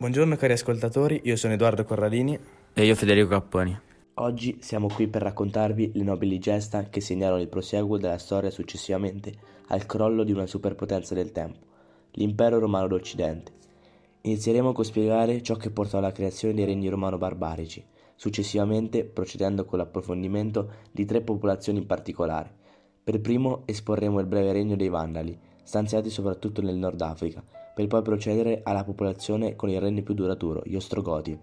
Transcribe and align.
Buongiorno 0.00 0.34
cari 0.36 0.54
ascoltatori, 0.54 1.20
io 1.24 1.36
sono 1.36 1.52
Edoardo 1.52 1.84
Corradini 1.84 2.38
e 2.72 2.86
io 2.86 2.94
Federico 2.94 3.28
Capponi. 3.28 3.78
Oggi 4.14 4.56
siamo 4.62 4.86
qui 4.86 5.08
per 5.08 5.20
raccontarvi 5.20 5.90
le 5.92 6.02
nobili 6.02 6.38
gesta 6.38 6.88
che 6.88 7.02
segnarono 7.02 7.42
il 7.42 7.48
prosieguo 7.48 7.98
della 7.98 8.16
storia 8.16 8.48
successivamente 8.48 9.34
al 9.66 9.84
crollo 9.84 10.24
di 10.24 10.32
una 10.32 10.46
superpotenza 10.46 11.12
del 11.12 11.32
tempo, 11.32 11.58
l'impero 12.12 12.58
romano 12.58 12.86
d'Occidente. 12.86 13.52
Inizieremo 14.22 14.72
con 14.72 14.86
spiegare 14.86 15.42
ciò 15.42 15.56
che 15.56 15.70
portò 15.70 15.98
alla 15.98 16.12
creazione 16.12 16.54
dei 16.54 16.64
regni 16.64 16.88
romano-barbarici, 16.88 17.84
successivamente 18.16 19.04
procedendo 19.04 19.66
con 19.66 19.76
l'approfondimento 19.76 20.70
di 20.90 21.04
tre 21.04 21.20
popolazioni 21.20 21.80
in 21.80 21.86
particolare. 21.86 22.50
Per 23.04 23.20
primo 23.20 23.64
esporremo 23.66 24.18
il 24.18 24.26
breve 24.26 24.52
regno 24.52 24.76
dei 24.76 24.88
Vandali, 24.88 25.38
stanziati 25.62 26.08
soprattutto 26.08 26.62
nel 26.62 26.76
Nord 26.76 27.02
Africa, 27.02 27.44
per 27.74 27.86
poi 27.86 28.02
procedere 28.02 28.60
alla 28.62 28.84
popolazione 28.84 29.56
con 29.56 29.70
il 29.70 29.80
regno 29.80 30.02
più 30.02 30.14
duraturo, 30.14 30.62
gli 30.64 30.74
Ostrogoti, 30.74 31.38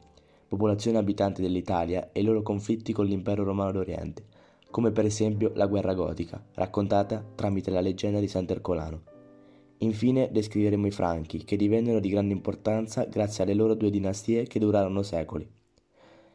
popolazione 0.47 0.97
abitante 0.97 1.41
dell'Italia 1.41 2.09
e 2.11 2.21
i 2.21 2.23
loro 2.23 2.41
conflitti 2.41 2.93
con 2.93 3.05
l'impero 3.05 3.43
romano 3.43 3.71
d'Oriente, 3.71 4.25
come 4.69 4.91
per 4.91 5.05
esempio 5.05 5.51
la 5.55 5.67
guerra 5.67 5.93
gotica, 5.93 6.43
raccontata 6.53 7.23
tramite 7.35 7.71
la 7.71 7.81
leggenda 7.81 8.19
di 8.19 8.27
Sant'Ercolano. 8.27 9.01
Infine 9.79 10.29
descriveremo 10.31 10.87
i 10.87 10.91
Franchi, 10.91 11.43
che 11.43 11.55
divennero 11.55 11.99
di 11.99 12.09
grande 12.09 12.33
importanza 12.33 13.05
grazie 13.05 13.43
alle 13.43 13.53
loro 13.53 13.75
due 13.75 13.91
dinastie 13.91 14.43
che 14.43 14.59
durarono 14.59 15.03
secoli. 15.03 15.47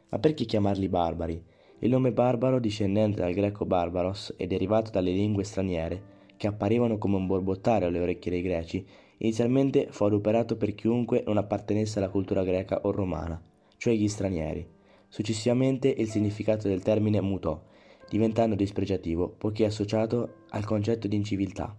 Ma 0.09 0.19
perché 0.19 0.45
chiamarli 0.45 0.87
barbari? 0.87 1.43
Il 1.79 1.89
nome 1.89 2.13
barbaro, 2.13 2.59
discendente 2.59 3.19
dal 3.19 3.33
greco 3.33 3.65
barbaros 3.65 4.33
e 4.37 4.47
derivato 4.47 4.91
dalle 4.91 5.11
lingue 5.11 5.43
straniere, 5.43 6.11
che 6.37 6.47
apparivano 6.47 6.97
come 6.97 7.17
un 7.17 7.27
borbottare 7.27 7.85
alle 7.85 7.99
orecchie 7.99 8.31
dei 8.31 8.41
greci, 8.41 8.85
Inizialmente 9.23 9.87
fu 9.89 10.03
adoperato 10.03 10.57
per 10.57 10.75
chiunque 10.75 11.23
non 11.25 11.37
appartenesse 11.37 11.97
alla 11.97 12.09
cultura 12.09 12.43
greca 12.43 12.81
o 12.83 12.91
romana, 12.91 13.41
cioè 13.77 13.93
gli 13.93 14.09
stranieri. 14.09 14.67
Successivamente 15.07 15.87
il 15.87 16.09
significato 16.09 16.67
del 16.67 16.81
termine 16.81 17.21
mutò, 17.21 17.61
diventando 18.09 18.53
dispregiativo 18.53 19.29
poiché 19.29 19.63
associato 19.63 20.39
al 20.49 20.65
concetto 20.65 21.07
di 21.07 21.15
inciviltà. 21.15 21.73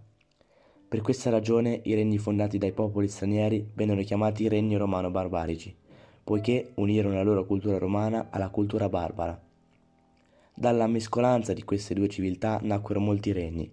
Per 0.87 1.01
questa 1.01 1.29
ragione 1.29 1.81
i 1.83 1.93
regni 1.93 2.17
fondati 2.17 2.57
dai 2.57 2.71
popoli 2.71 3.07
stranieri 3.07 3.69
vennero 3.75 4.01
chiamati 4.01 4.47
regni 4.47 4.75
romano-barbarici, 4.75 5.75
poiché 6.23 6.71
unirono 6.75 7.13
la 7.13 7.23
loro 7.23 7.45
cultura 7.45 7.77
romana 7.77 8.29
alla 8.31 8.49
cultura 8.49 8.89
barbara. 8.89 9.39
Dalla 10.51 10.87
mescolanza 10.87 11.53
di 11.53 11.63
queste 11.63 11.93
due 11.93 12.07
civiltà 12.07 12.59
nacquero 12.63 12.99
molti 12.99 13.31
regni, 13.33 13.71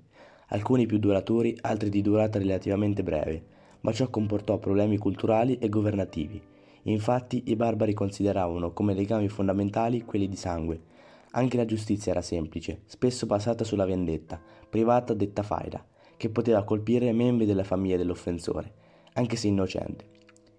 alcuni 0.48 0.84
più 0.84 0.98
duraturi, 0.98 1.56
altri 1.62 1.88
di 1.88 2.02
durata 2.02 2.38
relativamente 2.38 3.02
breve, 3.02 3.51
ma 3.82 3.92
ciò 3.92 4.08
comportò 4.10 4.58
problemi 4.58 4.98
culturali 4.98 5.58
e 5.58 5.68
governativi. 5.68 6.42
Infatti 6.84 7.44
i 7.46 7.56
barbari 7.56 7.94
consideravano 7.94 8.72
come 8.72 8.94
legami 8.94 9.28
fondamentali 9.28 10.02
quelli 10.02 10.26
di 10.26 10.36
sangue. 10.36 10.80
Anche 11.32 11.56
la 11.56 11.64
giustizia 11.64 12.10
era 12.12 12.22
semplice, 12.22 12.82
spesso 12.86 13.26
basata 13.26 13.64
sulla 13.64 13.86
vendetta, 13.86 14.40
privata 14.68 15.14
detta 15.14 15.42
faida, 15.42 15.84
che 16.16 16.28
poteva 16.28 16.64
colpire 16.64 17.12
membri 17.12 17.46
della 17.46 17.64
famiglia 17.64 17.96
dell'offensore, 17.96 18.72
anche 19.14 19.36
se 19.36 19.46
innocente. 19.46 20.10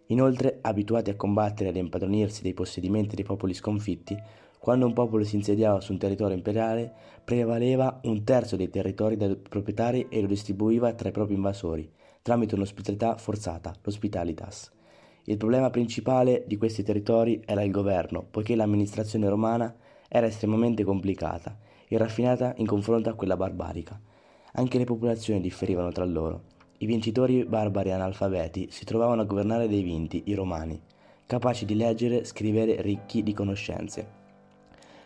Inoltre, 0.08 0.60
abituati 0.62 1.10
a 1.10 1.16
combattere 1.16 1.68
e 1.68 1.70
ad 1.70 1.78
impadronirsi 1.78 2.42
dei 2.42 2.54
possedimenti 2.54 3.16
dei 3.16 3.26
popoli 3.26 3.54
sconfitti, 3.54 4.18
quando 4.60 4.86
un 4.86 4.94
popolo 4.94 5.24
si 5.26 5.36
insediava 5.36 5.82
su 5.82 5.92
un 5.92 5.98
territorio 5.98 6.36
imperiale, 6.36 6.94
prevaleva 7.24 8.00
un 8.04 8.24
terzo 8.24 8.56
dei 8.56 8.70
territori 8.70 9.18
dai 9.18 9.36
proprietari 9.36 10.08
e 10.10 10.22
lo 10.22 10.28
distribuiva 10.28 10.94
tra 10.94 11.10
i 11.10 11.12
propri 11.12 11.36
invasori, 11.36 11.92
tramite 12.24 12.56
un'ospitalità 12.56 13.18
forzata, 13.18 13.76
l'hospitalitas. 13.82 14.72
Il 15.26 15.36
problema 15.36 15.70
principale 15.70 16.46
di 16.48 16.56
questi 16.56 16.82
territori 16.82 17.42
era 17.46 17.64
il 17.64 17.72
governo, 17.72 18.26
poiché 18.32 18.56
l'amministrazione 18.56 19.28
romana 19.28 19.76
era 20.08 20.26
estremamente 20.26 20.86
complicata 20.86 21.58
e 21.86 21.98
raffinata 21.98 22.54
in 22.58 22.66
confronto 22.66 23.10
a 23.10 23.14
quella 23.14 23.36
barbarica. 23.36 24.00
Anche 24.53 24.78
le 24.78 24.86
popolazioni 24.86 25.42
differivano 25.42 25.92
tra 25.92 26.06
loro. 26.06 26.44
I 26.78 26.86
vincitori 26.86 27.44
barbari 27.44 27.92
analfabeti 27.92 28.70
si 28.72 28.86
trovavano 28.86 29.22
a 29.22 29.26
governare 29.26 29.68
dei 29.68 29.84
vinti, 29.84 30.24
i 30.28 30.34
romani, 30.34 30.81
capaci 31.26 31.66
di 31.66 31.76
leggere, 31.76 32.24
scrivere, 32.24 32.81
ricchi 32.81 33.22
di 33.22 33.34
conoscenze. 33.34 34.08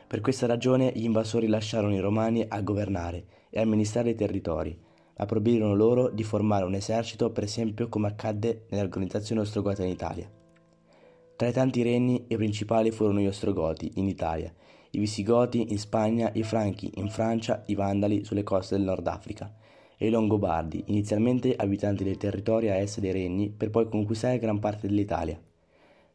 Per 0.06 0.22
questa 0.22 0.46
ragione 0.46 0.91
gli 0.94 1.03
invasori 1.03 1.47
lasciarono 1.47 1.96
i 1.96 2.00
romani 2.00 2.46
a 2.47 2.62
governare 2.62 3.25
e 3.50 3.59
amministrare 3.59 4.12
i 4.12 4.16
territori, 4.16 4.86
ma 5.17 5.25
proibirono 5.25 5.75
loro 5.75 6.09
di 6.09 6.23
formare 6.23 6.66
un 6.66 6.75
esercito 6.75 7.31
per 7.31 7.44
esempio 7.44 7.89
come 7.89 8.07
accadde 8.07 8.66
nell'organizzazione 8.69 9.41
ostrogota 9.41 9.83
in 9.83 9.89
Italia. 9.89 10.29
Tra 11.35 11.47
i 11.47 11.53
tanti 11.53 11.83
regni 11.83 12.25
i 12.29 12.35
principali 12.35 12.89
furono 12.89 13.19
gli 13.19 13.28
Ostrogoti 13.28 13.91
in 13.95 14.07
Italia, 14.07 14.51
i 14.91 14.97
Visigoti 14.97 15.72
in 15.72 15.78
Spagna, 15.78 16.31
i 16.33 16.41
Franchi 16.41 16.91
in 16.95 17.09
Francia, 17.09 17.61
i 17.67 17.75
Vandali 17.75 18.23
sulle 18.23 18.41
coste 18.41 18.75
del 18.75 18.85
Nord 18.85 19.05
Africa. 19.05 19.53
E 19.97 20.07
i 20.07 20.09
Longobardi, 20.09 20.85
inizialmente 20.88 21.55
abitanti 21.55 22.03
dei 22.03 22.17
territori 22.17 22.69
a 22.69 22.78
est 22.78 22.99
dei 22.99 23.11
regni, 23.11 23.49
per 23.49 23.69
poi 23.69 23.88
conquistare 23.88 24.39
gran 24.39 24.57
parte 24.57 24.88
dell'Italia. 24.88 25.39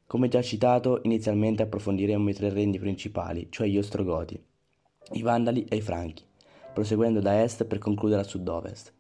Come 0.06 0.26
già 0.26 0.42
citato, 0.42 1.00
inizialmente 1.04 1.62
approfondiremo 1.62 2.28
i 2.28 2.34
tre 2.34 2.48
regni 2.50 2.80
principali, 2.80 3.46
cioè 3.50 3.69
gli 3.69 3.78
Ostrogoti, 3.78 4.40
i 5.12 5.22
Vandali 5.22 5.64
e 5.69 5.76
i 5.76 5.80
Franchi 5.80 6.24
proseguendo 6.72 7.21
da 7.21 7.43
est 7.43 7.65
per 7.65 7.78
concludere 7.78 8.22
a 8.22 8.25
sud-ovest. 8.25 8.93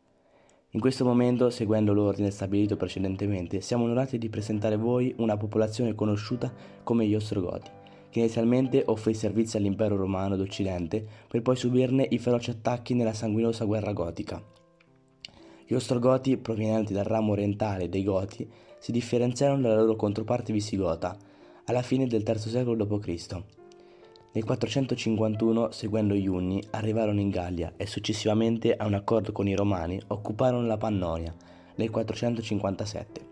In 0.74 0.80
questo 0.80 1.04
momento, 1.04 1.50
seguendo 1.50 1.92
l'ordine 1.92 2.30
stabilito 2.30 2.76
precedentemente, 2.76 3.60
siamo 3.60 3.84
onorati 3.84 4.16
di 4.16 4.30
presentare 4.30 4.76
a 4.76 4.78
voi 4.78 5.14
una 5.18 5.36
popolazione 5.36 5.94
conosciuta 5.94 6.50
come 6.82 7.06
gli 7.06 7.14
Ostrogoti, 7.14 7.70
che 8.08 8.20
inizialmente 8.20 8.82
offrì 8.86 9.12
servizi 9.12 9.58
all'impero 9.58 9.96
romano 9.96 10.36
d'Occidente 10.36 11.06
per 11.28 11.42
poi 11.42 11.56
subirne 11.56 12.06
i 12.08 12.18
feroci 12.18 12.50
attacchi 12.50 12.94
nella 12.94 13.12
sanguinosa 13.12 13.66
guerra 13.66 13.92
gotica. 13.92 14.42
Gli 15.66 15.74
Ostrogoti, 15.74 16.38
provenienti 16.38 16.92
dal 16.92 17.04
ramo 17.04 17.32
orientale 17.32 17.88
dei 17.88 18.02
Goti, 18.02 18.50
si 18.78 18.92
differenziarono 18.92 19.62
dalla 19.62 19.80
loro 19.80 19.96
controparte 19.96 20.52
visigota 20.52 21.16
alla 21.66 21.82
fine 21.82 22.06
del 22.06 22.24
III 22.26 22.38
secolo 22.38 22.84
d.C. 22.84 23.60
Nel 24.34 24.44
451, 24.44 25.72
seguendo 25.72 26.14
gli 26.14 26.26
Unni, 26.26 26.62
arrivarono 26.70 27.20
in 27.20 27.28
Gallia 27.28 27.74
e 27.76 27.86
successivamente 27.86 28.74
a 28.74 28.86
un 28.86 28.94
accordo 28.94 29.30
con 29.30 29.46
i 29.46 29.54
Romani 29.54 30.00
occuparono 30.06 30.66
la 30.66 30.78
Pannonia 30.78 31.34
nel 31.74 31.90
457. 31.90 33.26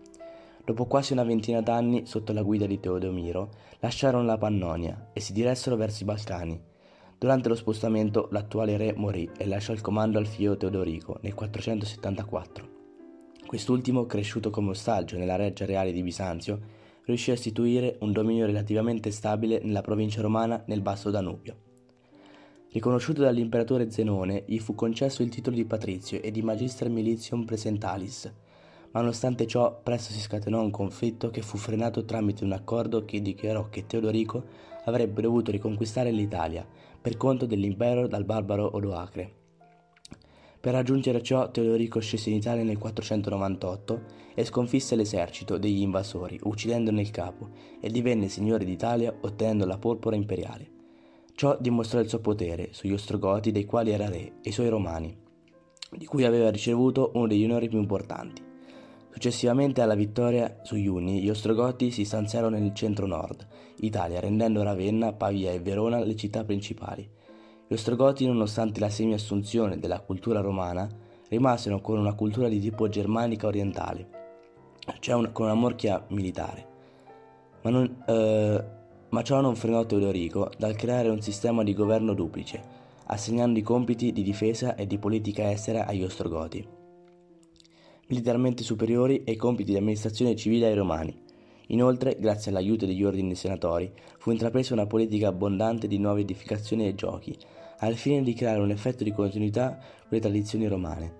Dopo 0.63 0.85
quasi 0.85 1.13
una 1.13 1.23
ventina 1.23 1.59
d'anni, 1.61 2.05
sotto 2.05 2.33
la 2.33 2.43
guida 2.43 2.67
di 2.67 2.79
Teodomiro, 2.79 3.49
lasciarono 3.79 4.25
la 4.25 4.37
Pannonia 4.37 5.09
e 5.11 5.19
si 5.21 5.33
diressero 5.33 5.75
verso 5.75 6.03
i 6.03 6.05
Balcani. 6.05 6.61
Durante 7.17 7.49
lo 7.49 7.55
spostamento 7.55 8.27
l'attuale 8.29 8.77
re 8.77 8.93
morì 8.93 9.27
e 9.35 9.47
lasciò 9.47 9.73
il 9.73 9.81
comando 9.81 10.19
al 10.19 10.27
figlio 10.27 10.55
Teodorico 10.55 11.17
nel 11.21 11.33
474. 11.33 12.69
Quest'ultimo, 13.47 14.05
cresciuto 14.05 14.51
come 14.51 14.69
ostaggio 14.69 15.17
nella 15.17 15.35
reggia 15.35 15.65
reale 15.65 15.91
di 15.91 16.03
Bisanzio, 16.03 16.59
riuscì 17.05 17.31
a 17.31 17.33
istituire 17.33 17.97
un 18.01 18.11
dominio 18.11 18.45
relativamente 18.45 19.11
stabile 19.11 19.59
nella 19.63 19.81
provincia 19.81 20.21
romana 20.21 20.63
nel 20.67 20.81
Basso 20.81 21.09
Danubio. 21.09 21.55
Riconosciuto 22.71 23.21
dall'imperatore 23.21 23.91
Zenone, 23.91 24.43
gli 24.45 24.59
fu 24.59 24.75
concesso 24.75 25.23
il 25.23 25.29
titolo 25.29 25.55
di 25.55 25.65
patrizio 25.65 26.21
e 26.21 26.31
di 26.31 26.41
magister 26.41 26.89
militium 26.89 27.43
presentalis, 27.43 28.31
ma 28.91 28.99
nonostante 29.01 29.45
ciò 29.47 29.81
presto 29.81 30.13
si 30.13 30.19
scatenò 30.19 30.61
un 30.61 30.71
conflitto 30.71 31.29
che 31.29 31.41
fu 31.41 31.57
frenato 31.57 32.05
tramite 32.05 32.43
un 32.43 32.53
accordo 32.53 33.03
che 33.03 33.21
dichiarò 33.21 33.69
che 33.69 33.85
Teodorico 33.85 34.43
avrebbe 34.85 35.21
dovuto 35.21 35.51
riconquistare 35.51 36.11
l'Italia 36.11 36.65
per 37.01 37.17
conto 37.17 37.45
dell'impero 37.45 38.07
dal 38.07 38.25
barbaro 38.25 38.75
Odoacre. 38.75 39.40
Per 40.61 40.71
raggiungere 40.71 41.23
ciò 41.23 41.49
Teodorico 41.49 41.99
scese 41.99 42.29
in 42.29 42.35
Italia 42.35 42.63
nel 42.63 42.77
498 42.77 44.01
e 44.35 44.45
sconfisse 44.45 44.95
l'esercito 44.95 45.57
degli 45.57 45.81
invasori, 45.81 46.39
uccidendone 46.43 47.01
il 47.01 47.09
capo, 47.09 47.49
e 47.79 47.89
divenne 47.89 48.27
signore 48.27 48.63
d'Italia 48.63 49.11
ottenendo 49.21 49.65
la 49.65 49.79
porpora 49.79 50.15
imperiale. 50.15 50.69
Ciò 51.33 51.57
dimostrò 51.59 51.99
il 51.99 52.07
suo 52.07 52.19
potere 52.19 52.67
sugli 52.73 52.93
Ostrogoti 52.93 53.51
dei 53.51 53.65
quali 53.65 53.89
era 53.89 54.07
re 54.07 54.33
e 54.43 54.49
i 54.49 54.51
suoi 54.51 54.69
romani, 54.69 55.17
di 55.97 56.05
cui 56.05 56.25
aveva 56.25 56.51
ricevuto 56.51 57.09
uno 57.15 57.25
degli 57.25 57.43
onori 57.43 57.67
più 57.67 57.79
importanti. 57.79 58.43
Successivamente 59.09 59.81
alla 59.81 59.95
vittoria 59.95 60.59
sugli 60.61 60.85
Unni, 60.85 61.23
gli 61.23 61.29
Ostrogoti 61.31 61.89
si 61.89 62.05
stanziarono 62.05 62.59
nel 62.59 62.75
centro-nord 62.75 63.47
Italia, 63.77 64.19
rendendo 64.19 64.61
Ravenna, 64.61 65.11
Pavia 65.11 65.51
e 65.51 65.59
Verona 65.59 66.03
le 66.03 66.15
città 66.15 66.43
principali 66.43 67.09
gli 67.71 67.75
Ostrogoti, 67.75 68.25
nonostante 68.25 68.81
la 68.81 68.89
semi-assunzione 68.89 69.79
della 69.79 70.01
cultura 70.01 70.41
romana, 70.41 70.89
rimasero 71.29 71.79
con 71.79 71.97
una 71.97 72.13
cultura 72.15 72.49
di 72.49 72.59
tipo 72.59 72.89
germanica 72.89 73.47
orientale, 73.47 74.09
cioè 74.99 75.15
una, 75.15 75.29
con 75.29 75.45
una 75.45 75.53
morchia 75.53 76.03
militare. 76.09 76.67
Ma, 77.61 77.69
non, 77.69 78.03
eh, 78.05 78.63
ma 79.07 79.23
ciò 79.23 79.39
non 79.39 79.55
frenò 79.55 79.85
Teodorico 79.85 80.51
dal 80.57 80.75
creare 80.75 81.07
un 81.07 81.21
sistema 81.21 81.63
di 81.63 81.73
governo 81.73 82.13
duplice, 82.13 82.61
assegnando 83.05 83.57
i 83.57 83.61
compiti 83.61 84.11
di 84.11 84.23
difesa 84.23 84.75
e 84.75 84.85
di 84.85 84.97
politica 84.97 85.49
estera 85.49 85.85
agli 85.85 86.03
Ostrogoti, 86.03 86.67
militarmente 88.07 88.63
superiori 88.63 89.23
e 89.23 89.31
i 89.31 89.37
compiti 89.37 89.71
di 89.71 89.77
amministrazione 89.77 90.35
civile 90.35 90.67
ai 90.67 90.75
Romani. 90.75 91.23
Inoltre, 91.67 92.17
grazie 92.19 92.51
all'aiuto 92.51 92.85
degli 92.85 93.05
ordini 93.05 93.33
senatori, 93.33 93.89
fu 94.17 94.31
intrapresa 94.31 94.73
una 94.73 94.87
politica 94.87 95.29
abbondante 95.29 95.87
di 95.87 95.99
nuove 95.99 96.19
edificazioni 96.19 96.85
e 96.85 96.95
giochi, 96.95 97.33
al 97.83 97.95
fine 97.95 98.21
di 98.21 98.33
creare 98.33 98.59
un 98.59 98.71
effetto 98.71 99.03
di 99.03 99.11
continuità 99.11 99.77
con 99.77 100.09
le 100.09 100.19
tradizioni 100.19 100.67
romane. 100.67 101.19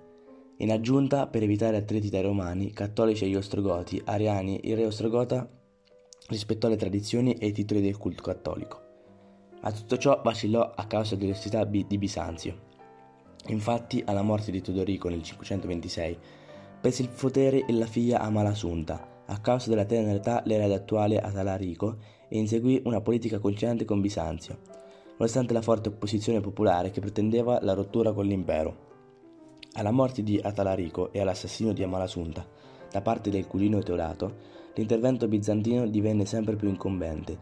In 0.58 0.70
aggiunta, 0.70 1.26
per 1.26 1.42
evitare 1.42 1.76
attriti 1.76 2.08
dai 2.08 2.22
romani, 2.22 2.72
cattolici 2.72 3.24
e 3.24 3.28
gli 3.28 3.34
ostrogoti, 3.34 4.00
ariani, 4.04 4.60
il 4.64 4.76
re 4.76 4.84
ostrogota 4.84 5.48
rispettò 6.28 6.68
le 6.68 6.76
tradizioni 6.76 7.34
e 7.34 7.46
i 7.46 7.52
titoli 7.52 7.80
del 7.80 7.96
culto 7.96 8.22
cattolico. 8.22 8.80
Ma 9.60 9.72
tutto 9.72 9.96
ciò 9.96 10.20
vacillò 10.22 10.72
a 10.74 10.86
causa 10.86 11.16
dell'ostilità 11.16 11.64
di 11.64 11.98
Bisanzio. 11.98 12.70
Infatti, 13.46 14.02
alla 14.06 14.22
morte 14.22 14.52
di 14.52 14.60
Teodorico 14.60 15.08
nel 15.08 15.22
526, 15.22 16.18
prese 16.80 17.02
il 17.02 17.08
potere 17.08 17.64
la 17.68 17.86
figlia 17.86 18.20
Amalasunta, 18.20 19.24
a 19.26 19.38
causa 19.40 19.68
della 19.68 19.84
tenera 19.84 20.16
età 20.16 20.42
l'erede 20.44 20.74
attuale 20.74 21.20
Atalarico 21.20 21.96
e 22.28 22.38
inseguì 22.38 22.80
una 22.84 23.00
politica 23.00 23.40
conciliante 23.40 23.84
con 23.84 24.00
Bisanzio, 24.00 24.58
nonostante 25.22 25.52
la 25.52 25.62
forte 25.62 25.88
opposizione 25.88 26.40
popolare 26.40 26.90
che 26.90 26.98
pretendeva 26.98 27.60
la 27.62 27.74
rottura 27.74 28.12
con 28.12 28.26
l'impero. 28.26 28.90
Alla 29.74 29.92
morte 29.92 30.24
di 30.24 30.40
Atalarico 30.42 31.12
e 31.12 31.20
all'assassinio 31.20 31.72
di 31.72 31.84
Amalasunta 31.84 32.44
da 32.90 33.00
parte 33.02 33.30
del 33.30 33.46
cugino 33.46 33.78
Teodato, 33.78 34.34
l'intervento 34.74 35.28
bizantino 35.28 35.86
divenne 35.86 36.24
sempre 36.24 36.56
più 36.56 36.68
incombente, 36.68 37.38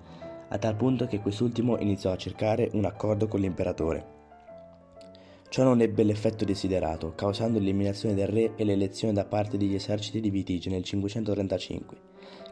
a 0.49 0.59
tal 0.59 0.77
punto 0.77 1.07
che 1.07 1.21
quest'ultimo 1.21 1.79
iniziò 1.79 2.13
a 2.13 2.19
cercare 2.19 2.69
un 2.75 2.85
accordo 2.85 3.27
con 3.29 3.41
l'imperatore. 3.41 4.19
Ciò 5.49 5.65
non 5.65 5.81
ebbe 5.81 6.03
l'effetto 6.03 6.45
desiderato, 6.45 7.15
causando 7.15 7.59
l'eliminazione 7.59 8.15
del 8.15 8.29
re 8.29 8.53
e 8.57 8.65
l'elezione 8.65 9.15
da 9.15 9.25
parte 9.25 9.57
degli 9.57 9.75
eserciti 9.75 10.21
di 10.21 10.29
Vitige 10.29 10.69
nel 10.69 10.85
535, 10.85 11.97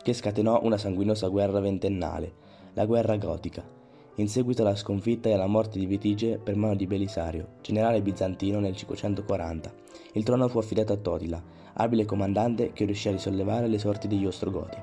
che 0.03 0.15
scatenò 0.15 0.61
una 0.63 0.79
sanguinosa 0.79 1.29
guerra 1.29 1.61
ventennale, 1.61 2.33
la 2.73 2.87
guerra 2.87 3.17
gotica. 3.19 3.78
In 4.19 4.27
seguito 4.27 4.63
alla 4.63 4.75
sconfitta 4.75 5.29
e 5.29 5.35
alla 5.35 5.47
morte 5.47 5.79
di 5.79 5.87
Vitige 5.87 6.41
per 6.43 6.57
mano 6.57 6.75
di 6.75 6.89
Belisario, 6.89 7.51
generale 7.63 8.03
bizantino 8.03 8.59
nel 8.59 8.75
540, 8.75 9.73
il 10.15 10.25
trono 10.25 10.49
fu 10.49 10.59
affidato 10.59 10.93
a 10.93 10.97
Totila, 10.97 11.41
abile 11.75 12.05
comandante 12.05 12.73
che 12.73 12.85
riuscì 12.85 13.07
a 13.07 13.13
risollevare 13.13 13.69
le 13.69 13.79
sorti 13.79 14.09
degli 14.09 14.27
Ostrogoti. 14.27 14.77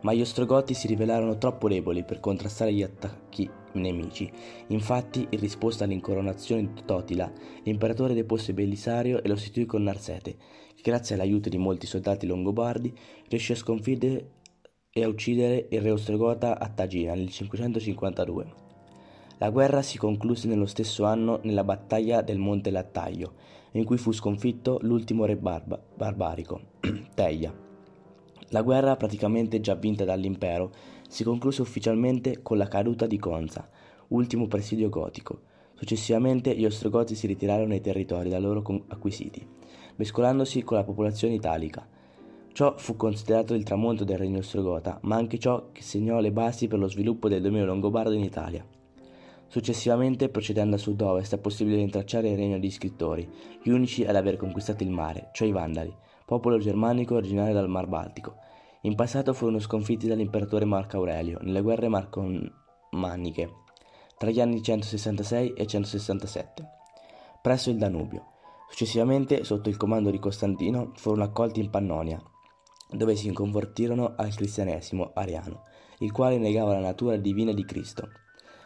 Ma 0.00 0.14
gli 0.14 0.22
Ostrogoti 0.22 0.72
si 0.72 0.86
rivelarono 0.86 1.36
troppo 1.36 1.68
deboli 1.68 2.02
per 2.02 2.20
contrastare 2.20 2.72
gli 2.72 2.82
attacchi 2.82 3.46
nemici. 3.72 4.32
Infatti, 4.68 5.26
in 5.28 5.38
risposta 5.38 5.84
all'incoronazione 5.84 6.72
di 6.72 6.82
Totila, 6.86 7.30
l'imperatore 7.64 8.14
depose 8.14 8.54
Belisario 8.54 9.22
e 9.22 9.28
lo 9.28 9.36
sostituì 9.36 9.66
con 9.66 9.82
Narsete, 9.82 10.36
che 10.74 10.82
grazie 10.82 11.16
all'aiuto 11.16 11.50
di 11.50 11.58
molti 11.58 11.86
soldati 11.86 12.26
longobardi 12.26 12.96
riuscì 13.28 13.52
a 13.52 13.56
sconfiggere 13.56 14.38
e 14.92 15.04
a 15.04 15.08
uccidere 15.08 15.68
il 15.70 15.80
re 15.80 15.92
ostrogota 15.92 16.58
a 16.58 16.68
Tagina 16.68 17.14
nel 17.14 17.30
552. 17.30 18.46
La 19.38 19.50
guerra 19.50 19.82
si 19.82 19.96
concluse 19.98 20.48
nello 20.48 20.66
stesso 20.66 21.04
anno 21.04 21.38
nella 21.44 21.62
battaglia 21.62 22.22
del 22.22 22.38
Monte 22.38 22.70
Lattaio, 22.70 23.34
in 23.72 23.84
cui 23.84 23.96
fu 23.98 24.10
sconfitto 24.10 24.78
l'ultimo 24.82 25.24
re 25.26 25.36
barba- 25.36 25.80
barbarico, 25.94 26.60
Teia. 27.14 27.54
La 28.48 28.62
guerra, 28.62 28.96
praticamente 28.96 29.60
già 29.60 29.76
vinta 29.76 30.04
dall'impero, 30.04 30.72
si 31.08 31.22
concluse 31.22 31.62
ufficialmente 31.62 32.42
con 32.42 32.56
la 32.56 32.66
caduta 32.66 33.06
di 33.06 33.16
Conza, 33.16 33.70
ultimo 34.08 34.48
presidio 34.48 34.88
gotico. 34.88 35.42
Successivamente 35.74 36.54
gli 36.56 36.64
ostrogoti 36.64 37.14
si 37.14 37.28
ritirarono 37.28 37.68
nei 37.68 37.80
territori 37.80 38.28
da 38.28 38.40
loro 38.40 38.64
acquisiti, 38.88 39.46
mescolandosi 39.94 40.62
con 40.62 40.76
la 40.76 40.84
popolazione 40.84 41.34
italica. 41.34 41.86
Ciò 42.52 42.76
fu 42.76 42.96
considerato 42.96 43.54
il 43.54 43.64
tramonto 43.64 44.04
del 44.04 44.18
regno 44.18 44.38
ostrogota, 44.38 44.98
ma 45.02 45.16
anche 45.16 45.38
ciò 45.38 45.70
che 45.72 45.82
segnò 45.82 46.20
le 46.20 46.32
basi 46.32 46.68
per 46.68 46.78
lo 46.78 46.88
sviluppo 46.88 47.28
del 47.28 47.40
dominio 47.40 47.66
longobardo 47.66 48.12
in 48.12 48.22
Italia. 48.22 48.66
Successivamente, 49.46 50.28
procedendo 50.28 50.76
a 50.76 50.78
sud-ovest, 50.78 51.34
è 51.34 51.38
possibile 51.38 51.76
rintracciare 51.76 52.28
il 52.28 52.36
regno 52.36 52.58
di 52.58 52.70
scrittori, 52.70 53.28
gli 53.62 53.70
unici 53.70 54.04
ad 54.04 54.16
aver 54.16 54.36
conquistato 54.36 54.82
il 54.82 54.90
mare, 54.90 55.30
cioè 55.32 55.48
i 55.48 55.52
Vandali, 55.52 55.94
popolo 56.24 56.58
germanico 56.58 57.14
originario 57.14 57.54
dal 57.54 57.68
Mar 57.68 57.86
Baltico, 57.86 58.36
in 58.82 58.94
passato 58.94 59.32
furono 59.32 59.58
sconfitti 59.58 60.06
dall'imperatore 60.06 60.64
Marco 60.64 60.96
Aurelio 60.96 61.38
nelle 61.42 61.60
guerre 61.60 61.88
marcomaniche 61.88 63.68
tra 64.16 64.30
gli 64.30 64.40
anni 64.40 64.62
166 64.62 65.54
e 65.54 65.66
167, 65.66 66.68
presso 67.40 67.70
il 67.70 67.78
Danubio. 67.78 68.26
Successivamente, 68.68 69.44
sotto 69.44 69.68
il 69.70 69.78
comando 69.78 70.10
di 70.10 70.18
Costantino, 70.18 70.92
furono 70.94 71.24
accolti 71.24 71.58
in 71.60 71.70
Pannonia, 71.70 72.22
dove 72.92 73.16
si 73.16 73.30
convertirono 73.32 74.14
al 74.16 74.34
cristianesimo 74.34 75.12
ariano, 75.14 75.64
il 75.98 76.12
quale 76.12 76.38
negava 76.38 76.72
la 76.72 76.80
natura 76.80 77.16
divina 77.16 77.52
di 77.52 77.64
Cristo. 77.64 78.08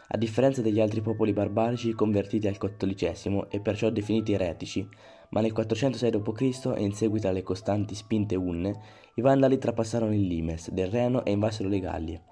A 0.09 0.17
differenza 0.17 0.61
degli 0.61 0.79
altri 0.79 1.01
popoli 1.01 1.33
barbarici 1.33 1.93
convertiti 1.93 2.47
al 2.47 2.57
cattolicesimo 2.57 3.49
e 3.49 3.59
perciò 3.59 3.89
definiti 3.89 4.33
eretici, 4.33 4.87
ma 5.29 5.41
nel 5.41 5.51
406 5.51 6.11
d.C. 6.11 6.73
e 6.75 6.83
in 6.83 6.93
seguito 6.93 7.27
alle 7.27 7.41
costanti 7.41 7.95
spinte 7.95 8.35
unne, 8.35 8.79
i 9.15 9.21
Vandali 9.21 9.57
trapassarono 9.57 10.13
il 10.13 10.27
Limes 10.27 10.69
del 10.69 10.89
Reno 10.89 11.25
e 11.25 11.31
invasero 11.31 11.69
le 11.69 11.79
Gallie. 11.79 12.23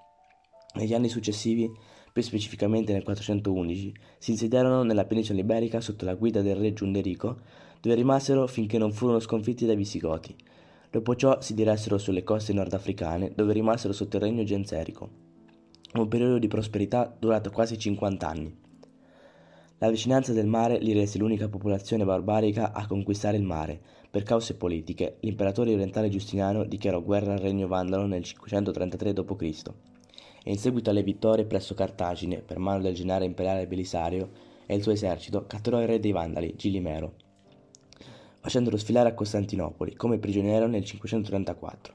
Negli 0.74 0.94
anni 0.94 1.08
successivi, 1.08 1.68
più 2.12 2.22
specificamente 2.22 2.92
nel 2.92 3.02
411, 3.02 3.92
si 4.18 4.30
insediarono 4.30 4.84
nella 4.84 5.04
penisola 5.04 5.40
iberica 5.40 5.80
sotto 5.80 6.04
la 6.04 6.14
guida 6.14 6.42
del 6.42 6.56
re 6.56 6.72
Giunderico, 6.72 7.40
dove 7.80 7.96
rimasero 7.96 8.46
finché 8.46 8.78
non 8.78 8.92
furono 8.92 9.18
sconfitti 9.18 9.66
dai 9.66 9.76
Visigoti. 9.76 10.34
Dopo 10.94 11.16
ciò 11.16 11.40
si 11.40 11.54
diressero 11.54 11.98
sulle 11.98 12.22
coste 12.22 12.52
nordafricane, 12.52 13.32
dove 13.34 13.52
rimasero 13.52 13.92
sotto 13.92 14.14
il 14.14 14.22
regno 14.22 14.44
genserico. 14.44 15.10
Un 15.94 16.06
periodo 16.06 16.38
di 16.38 16.46
prosperità 16.46 17.12
durato 17.18 17.50
quasi 17.50 17.76
50 17.76 18.28
anni. 18.28 18.56
La 19.78 19.90
vicinanza 19.90 20.32
del 20.32 20.46
mare 20.46 20.78
li 20.78 20.92
rese 20.92 21.18
l'unica 21.18 21.48
popolazione 21.48 22.04
barbarica 22.04 22.72
a 22.72 22.86
conquistare 22.86 23.36
il 23.36 23.42
mare. 23.42 23.80
Per 24.08 24.22
cause 24.22 24.54
politiche, 24.54 25.16
l'imperatore 25.22 25.72
orientale 25.72 26.08
Giustiniano 26.10 26.62
dichiarò 26.62 27.02
guerra 27.02 27.32
al 27.32 27.40
regno 27.40 27.66
vandalo 27.66 28.06
nel 28.06 28.22
533 28.22 29.12
d.C. 29.14 29.62
e 30.44 30.50
in 30.52 30.58
seguito 30.58 30.90
alle 30.90 31.02
vittorie 31.02 31.44
presso 31.44 31.74
Cartagine 31.74 32.38
per 32.38 32.58
mano 32.58 32.82
del 32.82 32.94
generale 32.94 33.24
imperiale 33.24 33.66
Belisario 33.66 34.30
e 34.64 34.76
il 34.76 34.82
suo 34.82 34.92
esercito 34.92 35.44
catturò 35.48 35.80
il 35.80 35.88
re 35.88 35.98
dei 35.98 36.12
Vandali, 36.12 36.54
Gilimero, 36.54 37.14
facendolo 38.44 38.76
sfilare 38.76 39.08
a 39.08 39.14
Costantinopoli 39.14 39.94
come 39.94 40.18
prigioniero 40.18 40.66
nel 40.66 40.84
534. 40.84 41.94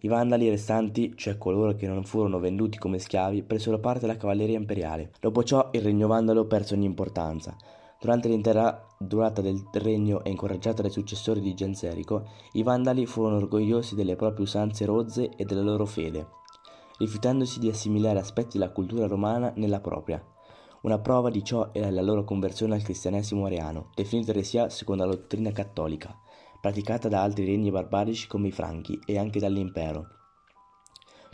I 0.00 0.08
vandali 0.08 0.48
restanti, 0.48 1.12
cioè 1.14 1.38
coloro 1.38 1.76
che 1.76 1.86
non 1.86 2.02
furono 2.02 2.40
venduti 2.40 2.78
come 2.78 2.98
schiavi, 2.98 3.44
presero 3.44 3.78
parte 3.78 4.04
alla 4.04 4.16
cavalleria 4.16 4.58
imperiale. 4.58 5.12
Dopo 5.20 5.44
ciò 5.44 5.68
il 5.70 5.82
regno 5.82 6.08
vandalo 6.08 6.46
perse 6.46 6.74
ogni 6.74 6.86
importanza. 6.86 7.56
Durante 8.00 8.26
l'intera 8.26 8.86
durata 8.98 9.40
del 9.40 9.68
regno 9.74 10.24
e 10.24 10.30
incoraggiato 10.30 10.82
dai 10.82 10.90
successori 10.90 11.40
di 11.40 11.54
Genserico, 11.54 12.28
i 12.54 12.64
vandali 12.64 13.06
furono 13.06 13.36
orgogliosi 13.36 13.94
delle 13.94 14.16
proprie 14.16 14.46
usanze 14.46 14.84
rozze 14.84 15.30
e 15.36 15.44
della 15.44 15.62
loro 15.62 15.86
fede, 15.86 16.26
rifiutandosi 16.98 17.60
di 17.60 17.68
assimilare 17.68 18.18
aspetti 18.18 18.58
della 18.58 18.72
cultura 18.72 19.06
romana 19.06 19.52
nella 19.54 19.78
propria. 19.78 20.20
Una 20.82 20.98
prova 20.98 21.30
di 21.30 21.42
ciò 21.42 21.70
era 21.72 21.90
la 21.90 22.02
loro 22.02 22.24
conversione 22.24 22.74
al 22.74 22.82
cristianesimo 22.82 23.46
ariano, 23.46 23.90
definito 23.94 24.30
eresia 24.30 24.68
secondo 24.68 25.04
la 25.04 25.14
dottrina 25.14 25.52
cattolica 25.52 26.16
praticata 26.60 27.08
da 27.08 27.22
altri 27.22 27.44
regni 27.44 27.70
barbarici 27.70 28.26
come 28.26 28.48
i 28.48 28.52
Franchi 28.52 28.98
e 29.06 29.18
anche 29.18 29.38
dall'impero. 29.38 30.16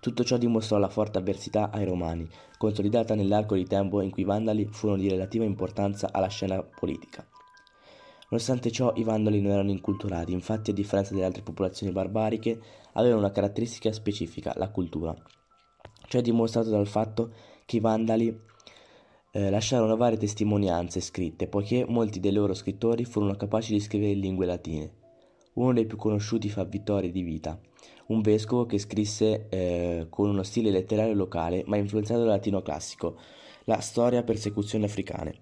Tutto 0.00 0.22
ciò 0.22 0.36
dimostrò 0.36 0.76
la 0.76 0.90
forte 0.90 1.16
avversità 1.16 1.70
ai 1.70 1.86
Romani, 1.86 2.28
consolidata 2.58 3.14
nell'arco 3.14 3.54
di 3.54 3.64
tempo 3.64 4.02
in 4.02 4.10
cui 4.10 4.22
i 4.22 4.26
Vandali 4.26 4.66
furono 4.70 5.00
di 5.00 5.08
relativa 5.08 5.44
importanza 5.44 6.10
alla 6.12 6.28
scena 6.28 6.62
politica. 6.62 7.26
Nonostante 8.28 8.70
ciò, 8.70 8.92
i 8.96 9.02
Vandali 9.02 9.40
non 9.40 9.52
erano 9.52 9.70
inculturati, 9.70 10.32
infatti, 10.32 10.70
a 10.70 10.74
differenza 10.74 11.14
delle 11.14 11.24
altre 11.24 11.42
popolazioni 11.42 11.92
barbariche, 11.92 12.60
avevano 12.92 13.20
una 13.20 13.30
caratteristica 13.30 13.92
specifica, 13.92 14.52
la 14.56 14.68
cultura. 14.68 15.14
Ciò 16.06 16.18
è 16.18 16.22
dimostrato 16.22 16.68
dal 16.68 16.86
fatto 16.86 17.32
che 17.64 17.76
i 17.76 17.80
Vandali 17.80 18.38
lasciarono 19.34 19.96
varie 19.96 20.16
testimonianze 20.16 21.00
scritte, 21.00 21.48
poiché 21.48 21.84
molti 21.86 22.20
dei 22.20 22.32
loro 22.32 22.54
scrittori 22.54 23.04
furono 23.04 23.34
capaci 23.34 23.72
di 23.72 23.80
scrivere 23.80 24.12
in 24.12 24.20
lingue 24.20 24.46
latine. 24.46 24.92
Uno 25.54 25.72
dei 25.72 25.86
più 25.86 25.96
conosciuti 25.96 26.48
fu 26.48 26.64
Vittorio 26.66 27.10
di 27.10 27.22
Vita, 27.22 27.60
un 28.06 28.20
vescovo 28.20 28.66
che 28.66 28.78
scrisse 28.78 29.46
eh, 29.48 30.06
con 30.08 30.28
uno 30.28 30.42
stile 30.42 30.70
letterario 30.70 31.14
locale 31.14 31.64
ma 31.66 31.76
influenzato 31.76 32.20
dal 32.20 32.28
latino 32.28 32.62
classico, 32.62 33.16
la 33.64 33.80
storia 33.80 34.22
persecuzioni 34.22 34.84
africane, 34.84 35.34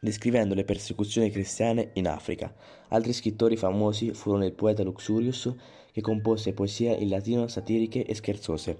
descrivendo 0.00 0.54
le 0.54 0.64
persecuzioni 0.64 1.30
cristiane 1.30 1.90
in 1.94 2.08
Africa. 2.08 2.54
Altri 2.88 3.12
scrittori 3.12 3.56
famosi 3.56 4.12
furono 4.12 4.44
il 4.44 4.52
poeta 4.52 4.82
Luxurius, 4.82 5.54
che 5.92 6.00
compose 6.00 6.52
poesie 6.52 6.94
in 6.94 7.08
latino 7.08 7.46
satiriche 7.48 8.04
e 8.04 8.14
scherzose. 8.14 8.78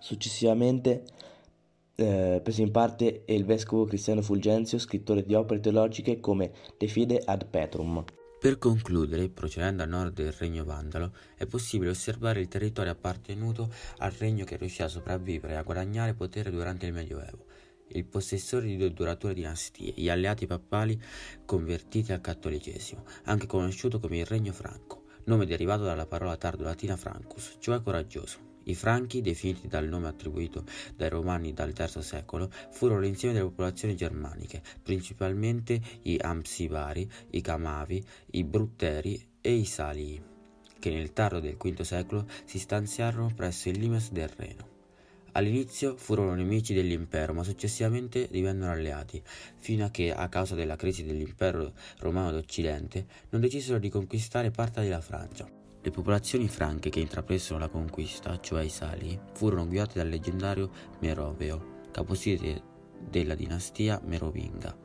Successivamente 0.00 1.04
eh, 1.96 2.40
prese 2.42 2.62
in 2.62 2.70
parte 2.70 3.22
il 3.26 3.44
vescovo 3.44 3.84
Cristiano 3.84 4.22
Fulgenzio, 4.22 4.78
scrittore 4.78 5.24
di 5.24 5.34
opere 5.34 5.60
teologiche 5.60 6.20
come 6.20 6.52
De 6.76 6.86
Fide 6.86 7.20
ad 7.24 7.46
Petrum. 7.46 8.04
Per 8.38 8.58
concludere, 8.58 9.30
procedendo 9.30 9.82
a 9.82 9.86
nord 9.86 10.12
del 10.12 10.30
regno 10.30 10.62
vandalo, 10.62 11.12
è 11.36 11.46
possibile 11.46 11.90
osservare 11.90 12.40
il 12.40 12.48
territorio 12.48 12.92
appartenuto 12.92 13.72
al 13.98 14.10
regno 14.12 14.44
che 14.44 14.56
riuscì 14.56 14.82
a 14.82 14.88
sopravvivere 14.88 15.54
e 15.54 15.56
a 15.56 15.62
guadagnare 15.62 16.14
potere 16.14 16.50
durante 16.50 16.86
il 16.86 16.92
Medioevo, 16.92 17.46
il 17.88 18.04
possessore 18.04 18.66
di 18.66 18.76
due 18.76 18.92
durature 18.92 19.32
dinastie, 19.32 19.94
gli 19.96 20.10
alleati 20.10 20.46
papali 20.46 21.00
convertiti 21.46 22.12
al 22.12 22.20
cattolicesimo, 22.20 23.04
anche 23.24 23.46
conosciuto 23.46 23.98
come 23.98 24.18
il 24.18 24.26
regno 24.26 24.52
franco, 24.52 25.04
nome 25.24 25.46
derivato 25.46 25.84
dalla 25.84 26.06
parola 26.06 26.36
tardo-latina 26.36 26.96
francus, 26.96 27.56
cioè 27.58 27.80
coraggioso. 27.80 28.55
I 28.68 28.74
Franchi, 28.74 29.20
definiti 29.20 29.68
dal 29.68 29.86
nome 29.86 30.08
attribuito 30.08 30.64
dai 30.96 31.08
Romani 31.08 31.52
dal 31.52 31.72
III 31.76 32.02
secolo, 32.02 32.50
furono 32.70 32.98
l'insieme 32.98 33.32
delle 33.34 33.46
popolazioni 33.46 33.94
germaniche, 33.94 34.60
principalmente 34.82 35.80
i 36.02 36.18
Amsivari, 36.20 37.08
i 37.30 37.40
Camavi, 37.40 38.04
i 38.32 38.42
Brutteri 38.42 39.24
e 39.40 39.52
i 39.52 39.64
Salii, 39.64 40.20
che 40.80 40.90
nel 40.90 41.12
tardo 41.12 41.38
del 41.38 41.56
V 41.56 41.80
secolo 41.82 42.26
si 42.44 42.58
stanziarono 42.58 43.30
presso 43.36 43.68
il 43.68 43.78
Limes 43.78 44.10
del 44.10 44.28
Reno. 44.28 44.74
All'inizio 45.32 45.96
furono 45.96 46.34
nemici 46.34 46.74
dell'impero, 46.74 47.34
ma 47.34 47.44
successivamente 47.44 48.26
divennero 48.28 48.72
alleati, 48.72 49.22
fino 49.58 49.84
a 49.84 49.90
che, 49.90 50.12
a 50.12 50.28
causa 50.28 50.56
della 50.56 50.76
crisi 50.76 51.04
dell'impero 51.04 51.72
romano 51.98 52.32
d'Occidente, 52.32 53.06
non 53.28 53.42
decisero 53.42 53.78
di 53.78 53.90
conquistare 53.90 54.50
parte 54.50 54.80
della 54.80 55.00
Francia. 55.00 55.55
Le 55.86 55.92
popolazioni 55.92 56.48
franche 56.48 56.90
che 56.90 56.98
intrapresero 56.98 57.60
la 57.60 57.68
conquista, 57.68 58.40
cioè 58.40 58.64
i 58.64 58.68
Sali, 58.68 59.16
furono 59.34 59.68
guidate 59.68 60.00
dal 60.00 60.08
leggendario 60.08 60.68
Meroveo, 60.98 61.84
capostile 61.92 62.60
della 63.08 63.36
dinastia 63.36 64.00
Merovinga. 64.04 64.76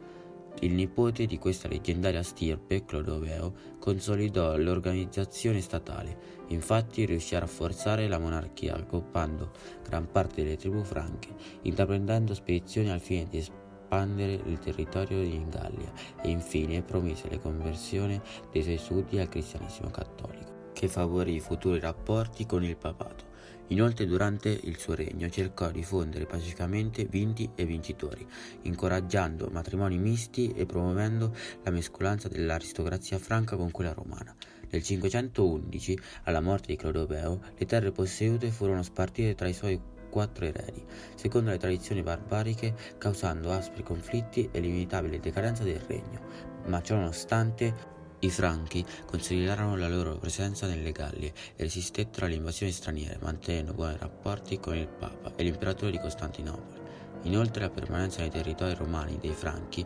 Il 0.59 0.73
nipote 0.73 1.25
di 1.25 1.39
questa 1.39 1.67
leggendaria 1.67 2.21
stirpe, 2.21 2.85
Clodoveo, 2.85 3.51
consolidò 3.79 4.55
l'organizzazione 4.57 5.59
statale, 5.61 6.43
infatti 6.49 7.03
riuscì 7.05 7.33
a 7.33 7.39
rafforzare 7.39 8.07
la 8.07 8.19
monarchia 8.19 8.75
accoppando 8.75 9.53
gran 9.83 10.07
parte 10.11 10.43
delle 10.43 10.55
tribù 10.55 10.83
franche, 10.83 11.29
intraprendendo 11.63 12.35
spedizioni 12.35 12.91
al 12.91 13.01
fine 13.01 13.27
di 13.27 13.39
espandere 13.39 14.33
il 14.33 14.59
territorio 14.59 15.19
in 15.23 15.49
Gallia 15.49 15.91
e 16.21 16.29
infine 16.29 16.83
promise 16.83 17.27
la 17.27 17.39
conversione 17.39 18.21
dei 18.51 18.61
suoi 18.61 18.77
sudditi 18.77 19.17
al 19.17 19.29
cristianesimo 19.29 19.89
cattolico 19.89 20.50
che 20.81 20.87
favorì 20.87 21.39
futuri 21.39 21.79
rapporti 21.79 22.47
con 22.47 22.63
il 22.63 22.75
papato. 22.75 23.25
Inoltre 23.67 24.07
durante 24.07 24.49
il 24.49 24.79
suo 24.79 24.95
regno 24.95 25.29
cercò 25.29 25.69
di 25.69 25.83
fondere 25.83 26.25
pacificamente 26.25 27.05
vinti 27.05 27.47
e 27.53 27.65
vincitori, 27.65 28.27
incoraggiando 28.63 29.49
matrimoni 29.51 29.99
misti 29.99 30.51
e 30.53 30.65
promuovendo 30.65 31.35
la 31.61 31.69
mescolanza 31.69 32.29
dell'aristocrazia 32.29 33.19
franca 33.19 33.55
con 33.57 33.69
quella 33.69 33.93
romana. 33.93 34.35
Nel 34.71 34.81
511, 34.81 35.99
alla 36.23 36.41
morte 36.41 36.71
di 36.71 36.77
Clodoveo, 36.77 37.41
le 37.55 37.65
terre 37.67 37.91
possedute 37.91 38.49
furono 38.49 38.81
spartite 38.81 39.35
tra 39.35 39.47
i 39.47 39.53
suoi 39.53 39.79
quattro 40.09 40.45
eredi, 40.45 40.83
secondo 41.13 41.51
le 41.51 41.59
tradizioni 41.59 42.01
barbariche, 42.01 42.73
causando 42.97 43.51
aspri 43.51 43.83
conflitti 43.83 44.49
e 44.51 44.59
l'inevitabile 44.59 45.19
decadenza 45.19 45.63
del 45.63 45.79
regno. 45.79 46.49
Ma 46.65 46.81
ciò 46.81 46.95
nonostante, 46.95 47.99
i 48.23 48.29
Franchi 48.29 48.85
consolidarono 49.05 49.75
la 49.75 49.87
loro 49.87 50.15
presenza 50.17 50.67
nelle 50.67 50.91
Gallie 50.91 51.33
e 51.55 51.63
resistettero 51.63 52.27
alle 52.27 52.35
invasioni 52.35 52.71
straniere, 52.71 53.17
mantenendo 53.21 53.73
buoni 53.73 53.95
rapporti 53.97 54.59
con 54.59 54.75
il 54.75 54.87
Papa 54.87 55.33
e 55.35 55.43
l'imperatore 55.43 55.91
di 55.91 55.99
Costantinopoli. 55.99 56.79
Inoltre 57.23 57.63
la 57.63 57.69
permanenza 57.71 58.21
nei 58.21 58.29
territori 58.29 58.75
romani 58.75 59.17
dei 59.17 59.33
Franchi 59.33 59.83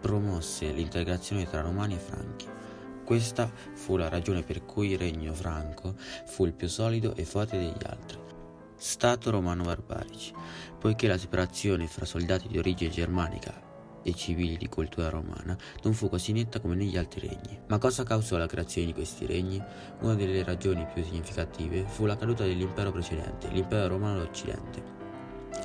promosse 0.00 0.72
l'integrazione 0.72 1.48
tra 1.48 1.60
Romani 1.60 1.94
e 1.94 1.98
Franchi. 1.98 2.46
Questa 3.04 3.50
fu 3.74 3.96
la 3.96 4.08
ragione 4.08 4.42
per 4.42 4.64
cui 4.64 4.90
il 4.90 4.98
regno 4.98 5.32
franco 5.32 5.94
fu 6.26 6.44
il 6.44 6.54
più 6.54 6.68
solido 6.68 7.14
e 7.14 7.24
forte 7.24 7.58
degli 7.58 7.84
altri. 7.86 8.18
Stato 8.74 9.30
romano 9.30 9.62
barbarici, 9.62 10.32
poiché 10.80 11.06
la 11.06 11.18
separazione 11.18 11.86
fra 11.86 12.04
soldati 12.04 12.48
di 12.48 12.58
origine 12.58 12.90
germanica 12.90 13.70
e 14.02 14.14
civili 14.14 14.56
di 14.56 14.68
cultura 14.68 15.08
romana 15.08 15.56
non 15.82 15.94
fu 15.94 16.08
così 16.08 16.32
netta 16.32 16.60
come 16.60 16.74
negli 16.74 16.96
altri 16.96 17.28
regni. 17.28 17.60
Ma 17.68 17.78
cosa 17.78 18.02
causò 18.02 18.36
la 18.36 18.46
creazione 18.46 18.86
di 18.86 18.94
questi 18.94 19.26
regni? 19.26 19.62
Una 20.00 20.14
delle 20.14 20.42
ragioni 20.42 20.86
più 20.92 21.02
significative 21.02 21.84
fu 21.86 22.06
la 22.06 22.16
caduta 22.16 22.44
dell'impero 22.44 22.90
precedente, 22.92 23.48
l'impero 23.48 23.88
romano 23.88 24.18
d'Occidente. 24.18 25.00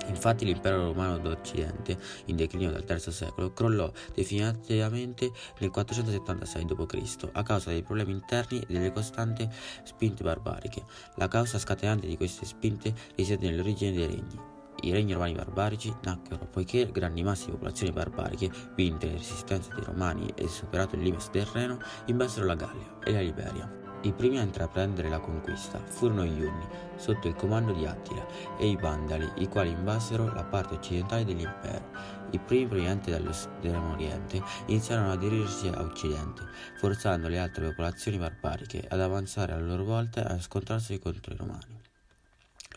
Infatti 0.07 0.45
l'impero 0.45 0.85
romano 0.85 1.17
d'Occidente, 1.17 1.97
in 2.25 2.35
declino 2.35 2.71
dal 2.71 2.85
III 2.87 3.11
secolo, 3.11 3.51
crollò 3.51 3.91
definitivamente 4.13 5.31
nel 5.59 5.69
476 5.69 6.65
d.C. 6.65 7.29
a 7.31 7.43
causa 7.43 7.71
dei 7.71 7.83
problemi 7.83 8.11
interni 8.11 8.59
e 8.59 8.73
delle 8.73 8.91
costanti 8.91 9.47
spinte 9.83 10.23
barbariche. 10.23 10.83
La 11.15 11.27
causa 11.27 11.59
scatenante 11.59 12.07
di 12.07 12.17
queste 12.17 12.45
spinte 12.45 12.93
risiede 13.15 13.49
nell'origine 13.49 13.91
dei 13.91 14.07
regni 14.07 14.55
i 14.81 14.91
regni 14.91 15.13
romani 15.13 15.33
barbarici 15.33 15.93
nacquero 16.03 16.45
poiché 16.45 16.91
grandi 16.91 17.23
masse 17.23 17.45
di 17.45 17.51
popolazioni 17.51 17.91
barbariche, 17.91 18.51
vinte 18.75 19.07
le 19.07 19.13
resistenze 19.13 19.73
dei 19.73 19.83
romani 19.83 20.31
e 20.35 20.47
superato 20.47 20.95
il 20.95 21.01
limes 21.01 21.29
del 21.29 21.45
Reno, 21.45 21.79
invasero 22.05 22.45
la 22.45 22.55
Gallia 22.55 22.97
e 23.03 23.11
la 23.11 23.21
Liberia. 23.21 23.85
I 24.03 24.13
primi 24.13 24.37
a 24.37 24.43
intraprendere 24.43 25.09
la 25.09 25.19
conquista 25.19 25.79
furono 25.83 26.23
gli 26.23 26.43
Unni, 26.43 26.67
sotto 26.97 27.27
il 27.27 27.35
comando 27.35 27.73
di 27.73 27.85
Attila, 27.85 28.25
e 28.57 28.67
i 28.67 28.75
Vandali, 28.75 29.27
i 29.37 29.47
quali 29.47 29.71
invasero 29.71 30.31
la 30.33 30.43
parte 30.43 30.75
occidentale 30.75 31.25
dell'impero. 31.25 31.91
I 32.29 32.39
primi 32.39 32.67
provenienti 32.67 33.09
dall'estremo 33.09 33.93
oriente 33.93 34.41
iniziarono 34.67 35.11
ad 35.11 35.17
aderirsi 35.17 35.67
a 35.69 35.81
occidente, 35.81 36.43
forzando 36.77 37.27
le 37.27 37.39
altre 37.39 37.69
popolazioni 37.69 38.19
barbariche 38.19 38.85
ad 38.87 39.01
avanzare 39.01 39.53
a 39.53 39.59
loro 39.59 39.83
volta 39.83 40.29
e 40.29 40.33
a 40.33 40.39
scontrarsi 40.39 40.99
contro 40.99 41.33
i 41.33 41.37
romani. 41.37 41.76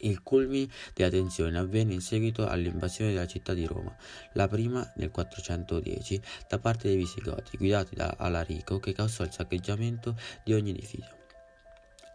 Il 0.02 0.22
culmine 0.22 0.68
della 0.94 1.10
tensione 1.10 1.58
avvenne 1.58 1.92
in 1.92 2.00
seguito 2.00 2.46
all'invasione 2.46 3.12
della 3.12 3.26
città 3.26 3.52
di 3.52 3.66
Roma, 3.66 3.94
la 4.32 4.48
prima 4.48 4.90
nel 4.96 5.10
410 5.10 6.20
da 6.48 6.58
parte 6.58 6.88
dei 6.88 6.96
Visigoti, 6.96 7.56
guidati 7.58 7.94
da 7.94 8.14
Alarico 8.18 8.78
che 8.78 8.92
causò 8.92 9.24
il 9.24 9.32
saccheggiamento 9.32 10.16
di 10.42 10.54
ogni 10.54 10.70
edificio, 10.70 11.16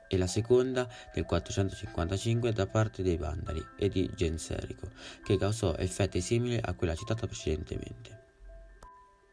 e 0.07 0.17
la 0.17 0.27
seconda 0.27 0.87
nel 1.13 1.25
455 1.25 2.51
da 2.53 2.65
parte 2.65 3.03
dei 3.03 3.17
Vandali 3.17 3.63
e 3.77 3.89
di 3.89 4.09
Genserico, 4.15 4.89
che 5.23 5.37
causò 5.37 5.75
effetti 5.75 6.21
simili 6.21 6.59
a 6.59 6.73
quella 6.73 6.95
citata 6.95 7.27
precedentemente. 7.27 8.23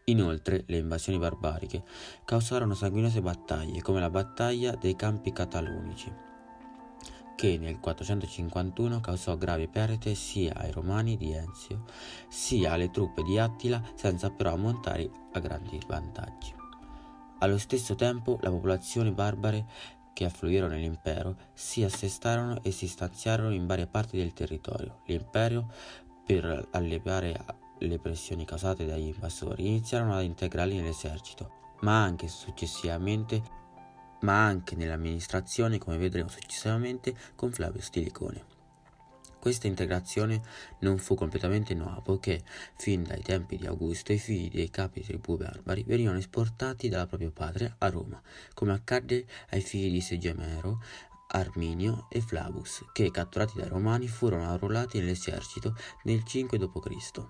Inoltre, 0.06 0.64
le 0.66 0.78
invasioni 0.78 1.18
barbariche 1.18 1.84
causarono 2.24 2.74
sanguinose 2.74 3.22
battaglie, 3.22 3.80
come 3.80 4.00
la 4.00 4.10
battaglia 4.10 4.74
dei 4.74 4.96
Campi 4.96 5.32
Catalunici, 5.32 6.12
che 7.42 7.58
nel 7.58 7.80
451 7.80 9.00
causò 9.00 9.36
gravi 9.36 9.66
perdite 9.66 10.14
sia 10.14 10.54
ai 10.54 10.70
romani 10.70 11.16
di 11.16 11.32
Enzio 11.32 11.82
sia 12.28 12.70
alle 12.70 12.92
truppe 12.92 13.24
di 13.24 13.36
Attila 13.36 13.82
senza 13.96 14.30
però 14.30 14.52
ammontare 14.52 15.10
a 15.32 15.40
grandi 15.40 15.80
vantaggi. 15.88 16.54
Allo 17.40 17.58
stesso 17.58 17.96
tempo 17.96 18.38
le 18.40 18.48
popolazioni 18.48 19.10
barbare 19.10 19.66
che 20.12 20.24
affluirono 20.24 20.74
nell'impero 20.74 21.34
si 21.52 21.82
assestarono 21.82 22.62
e 22.62 22.70
si 22.70 22.86
stanziarono 22.86 23.52
in 23.52 23.66
varie 23.66 23.88
parti 23.88 24.18
del 24.18 24.32
territorio. 24.32 25.00
L'impero, 25.06 25.68
per 26.24 26.68
alleviare 26.70 27.44
le 27.78 27.98
pressioni 27.98 28.44
causate 28.44 28.86
dagli 28.86 29.08
invasori, 29.08 29.66
iniziarono 29.66 30.14
ad 30.14 30.22
integrarli 30.22 30.76
nell'esercito, 30.76 31.50
ma 31.80 32.04
anche 32.04 32.28
successivamente 32.28 33.61
ma 34.22 34.44
anche 34.44 34.74
nell'amministrazione 34.74 35.78
come 35.78 35.98
vedremo 35.98 36.28
successivamente 36.28 37.14
con 37.34 37.52
Flavio 37.52 37.80
Stilicone. 37.80 38.44
Questa 39.42 39.66
integrazione 39.66 40.40
non 40.80 40.98
fu 40.98 41.16
completamente 41.16 41.74
nuova, 41.74 42.00
poiché 42.00 42.44
fin 42.76 43.02
dai 43.02 43.22
tempi 43.22 43.56
di 43.56 43.66
Augusto 43.66 44.12
i 44.12 44.18
figli 44.18 44.50
dei 44.54 44.70
capi 44.70 45.02
tribù 45.02 45.36
barbari 45.36 45.82
venivano 45.84 46.18
esportati 46.18 46.88
dalla 46.88 47.08
propria 47.08 47.32
patria 47.32 47.74
a 47.78 47.88
Roma, 47.88 48.22
come 48.54 48.72
accadde 48.72 49.26
ai 49.50 49.60
figli 49.60 49.90
di 49.90 50.00
Segemero, 50.00 50.80
Arminio 51.26 52.06
e 52.08 52.20
Flavus, 52.20 52.84
che 52.92 53.10
catturati 53.10 53.54
dai 53.56 53.68
Romani 53.68 54.06
furono 54.06 54.48
arruolati 54.48 55.00
nell'esercito 55.00 55.76
nel 56.04 56.22
5 56.22 56.58
d.C. 56.58 57.26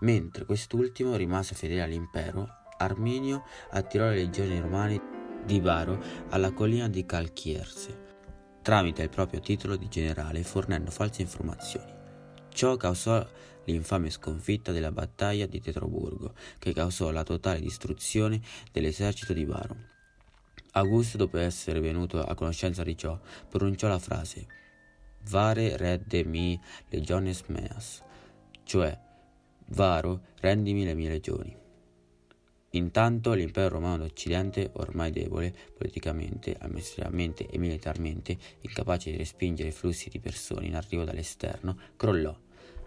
Mentre 0.00 0.46
quest'ultimo 0.46 1.14
rimase 1.14 1.54
fedele 1.54 1.82
all'impero, 1.82 2.48
Arminio 2.78 3.44
attirò 3.72 4.06
le 4.06 4.16
legioni 4.16 4.58
romane 4.60 5.17
di 5.44 5.60
Varo 5.60 6.02
alla 6.30 6.52
collina 6.52 6.88
di 6.88 7.04
Calchierse, 7.06 8.06
tramite 8.62 9.02
il 9.02 9.08
proprio 9.08 9.40
titolo 9.40 9.76
di 9.76 9.88
generale 9.88 10.42
fornendo 10.42 10.90
false 10.90 11.22
informazioni. 11.22 11.92
Ciò 12.48 12.76
causò 12.76 13.26
l'infame 13.64 14.10
sconfitta 14.10 14.72
della 14.72 14.92
battaglia 14.92 15.46
di 15.46 15.60
Tetroburgo, 15.60 16.34
che 16.58 16.72
causò 16.72 17.10
la 17.10 17.22
totale 17.22 17.60
distruzione 17.60 18.40
dell'esercito 18.72 19.32
di 19.32 19.44
Varo. 19.44 19.76
Augusto, 20.72 21.16
dopo 21.16 21.38
essere 21.38 21.80
venuto 21.80 22.22
a 22.22 22.34
conoscenza 22.34 22.82
di 22.82 22.96
ciò, 22.96 23.18
pronunciò 23.48 23.88
la 23.88 23.98
frase 23.98 24.46
Vare 25.28 25.76
redde 25.76 26.24
mi 26.24 26.58
legiones 26.88 27.42
meas, 27.48 28.02
cioè 28.64 28.98
Varo 29.66 30.20
rendimi 30.40 30.84
le 30.84 30.94
mie 30.94 31.08
legioni. 31.10 31.67
Intanto 32.72 33.32
l'impero 33.32 33.68
romano 33.70 33.98
d'Occidente, 33.98 34.70
ormai 34.74 35.10
debole 35.10 35.54
politicamente, 35.76 36.56
amministrativamente 36.58 37.46
e 37.46 37.56
militarmente, 37.58 38.36
incapace 38.60 39.10
di 39.10 39.16
respingere 39.16 39.70
flussi 39.70 40.10
di 40.10 40.20
persone 40.20 40.66
in 40.66 40.74
arrivo 40.74 41.04
dall'esterno, 41.04 41.78
crollò. 41.96 42.36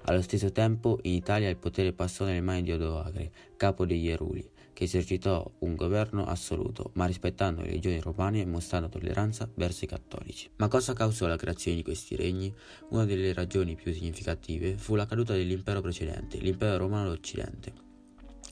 Allo 0.06 0.22
stesso 0.22 0.52
tempo 0.52 1.00
in 1.04 1.14
Italia 1.14 1.50
il 1.50 1.58
potere 1.58 1.94
passò 1.94 2.26
nelle 2.26 2.42
mani 2.42 2.64
di 2.64 2.72
Odoacre, 2.72 3.32
capo 3.58 3.86
degli 3.86 4.08
Eruli, 4.08 4.48
che 4.74 4.86
esercitò 4.86 5.50
un 5.60 5.76
governo 5.76 6.26
assoluto, 6.26 6.92
ma 6.94 7.06
rispettando 7.06 7.62
le 7.62 7.70
legioni 7.70 8.00
romane 8.00 8.42
e 8.42 8.46
mostrando 8.46 8.90
tolleranza 8.90 9.50
verso 9.54 9.86
i 9.86 9.88
cattolici. 9.88 10.50
Ma 10.58 10.68
cosa 10.68 10.94
causò 10.94 11.28
la 11.28 11.38
creazione 11.38 11.78
di 11.78 11.84
questi 11.84 12.16
regni? 12.16 12.54
Una 12.90 13.06
delle 13.06 13.34
ragioni 13.34 13.76
più 13.76 13.94
significative 13.94 14.78
fu 14.78 14.96
la 14.96 15.06
caduta 15.06 15.34
dell'impero 15.34 15.82
precedente, 15.82 16.38
l'impero 16.38 16.78
romano 16.78 17.10
d'Occidente. 17.10 17.90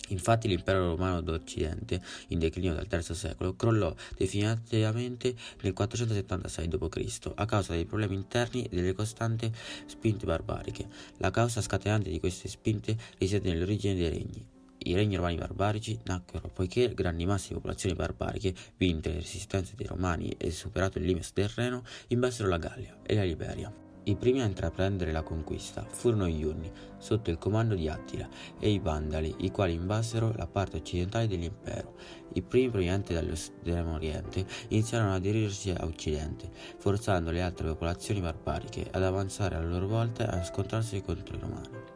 Infatti 0.10 0.48
l'impero 0.48 0.90
romano 0.90 1.22
d'Occidente, 1.22 2.02
in 2.28 2.40
declino 2.40 2.74
dal 2.74 2.88
III 2.90 3.16
secolo, 3.16 3.56
crollò 3.56 3.94
definitivamente 4.18 5.36
nel 5.62 5.74
476 5.74 6.68
d.C. 6.68 7.32
a 7.36 7.46
causa 7.46 7.74
dei 7.74 7.86
problemi 7.86 8.16
interni 8.16 8.64
e 8.64 8.76
delle 8.76 8.94
costanti 8.94 9.52
spinte 9.86 10.26
barbariche. 10.26 10.88
La 11.18 11.32
causa 11.32 11.62
scatenante 11.62 12.10
di 12.10 12.20
queste 12.20 12.48
spinte 12.48 12.98
risiede 13.18 13.52
nell'origine 13.52 13.96
dei 13.96 14.10
regni. 14.10 14.46
I 14.82 14.96
regni 14.96 15.18
romani 15.18 15.36
barbarici 15.36 16.00
nacquero 16.06 16.48
poiché 16.48 16.94
grandi 16.94 17.26
masse 17.26 17.50
di 17.50 17.56
popolazioni 17.56 17.96
barbariche, 17.96 18.54
vinte 18.78 19.10
le 19.10 19.20
resistenze 19.20 19.74
dei 19.76 19.86
romani 19.86 20.34
e 20.38 20.52
superato 20.52 21.00
il 21.00 21.06
limite 21.06 21.28
terreno, 21.34 21.84
invasero 22.08 22.48
la 22.48 22.58
Gallia 22.58 22.98
e 23.04 23.14
la 23.14 23.24
Liberia. 23.24 23.89
I 24.04 24.16
primi 24.16 24.42
a 24.42 24.46
intraprendere 24.46 25.12
la 25.12 25.22
conquista 25.22 25.86
furono 25.88 26.28
gli 26.28 26.44
Unni, 26.44 26.72
sotto 26.98 27.30
il 27.30 27.38
comando 27.38 27.76
di 27.76 27.88
Attila, 27.88 28.28
e 28.60 28.70
i 28.70 28.80
Vandali, 28.80 29.36
i 29.40 29.52
quali 29.52 29.74
invasero 29.74 30.34
la 30.36 30.48
parte 30.48 30.78
occidentale 30.78 31.28
dell'impero. 31.28 31.96
I 32.34 32.42
primi 32.42 32.70
provenienti 32.70 33.14
dall'estremo 33.14 33.94
oriente 33.94 34.46
iniziarono 34.70 35.14
a 35.14 35.20
dirigersi 35.20 35.72
a 35.72 35.86
occidente, 35.86 36.50
forzando 36.78 37.32
le 37.32 37.42
altre 37.42 37.68
popolazioni 37.68 38.22
barbariche 38.22 38.88
ad 38.90 39.04
avanzare 39.04 39.56
a 39.56 39.62
loro 39.62 39.88
volta 39.88 40.32
e 40.32 40.40
a 40.40 40.44
scontrarsi 40.44 41.02
contro 41.02 41.36
i 41.36 41.40
romani. 41.40 41.89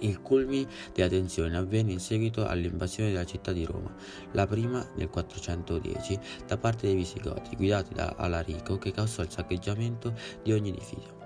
Il 0.00 0.20
culmine 0.22 0.68
della 0.92 1.08
tensione 1.08 1.56
avvenne 1.56 1.92
in 1.92 1.98
seguito 1.98 2.46
all'invasione 2.46 3.10
della 3.10 3.24
città 3.24 3.52
di 3.52 3.64
Roma, 3.64 3.92
la 4.32 4.46
prima 4.46 4.86
nel 4.94 5.08
410 5.08 6.18
da 6.46 6.56
parte 6.56 6.86
dei 6.86 6.96
Visigoti, 6.96 7.56
guidati 7.56 7.94
da 7.94 8.14
Alarico 8.16 8.78
che 8.78 8.92
causò 8.92 9.22
il 9.22 9.30
saccheggiamento 9.30 10.14
di 10.42 10.52
ogni 10.52 10.68
edificio, 10.68 11.16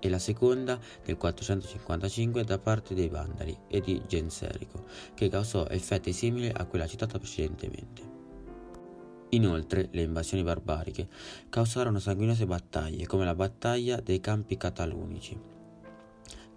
e 0.00 0.08
la 0.08 0.18
seconda 0.18 0.78
nel 1.04 1.16
455 1.16 2.44
da 2.44 2.58
parte 2.58 2.94
dei 2.94 3.08
Vandali 3.08 3.56
e 3.68 3.80
di 3.80 4.02
Genserico, 4.06 4.84
che 5.14 5.28
causò 5.28 5.66
effetti 5.68 6.12
simili 6.12 6.50
a 6.52 6.64
quella 6.64 6.86
citata 6.86 7.18
precedentemente. 7.18 8.14
Inoltre, 9.30 9.88
le 9.90 10.02
invasioni 10.02 10.44
barbariche 10.44 11.08
causarono 11.48 11.98
sanguinose 11.98 12.46
battaglie, 12.46 13.06
come 13.06 13.24
la 13.24 13.34
battaglia 13.34 14.00
dei 14.00 14.20
Campi 14.20 14.56
Catalunici, 14.56 15.54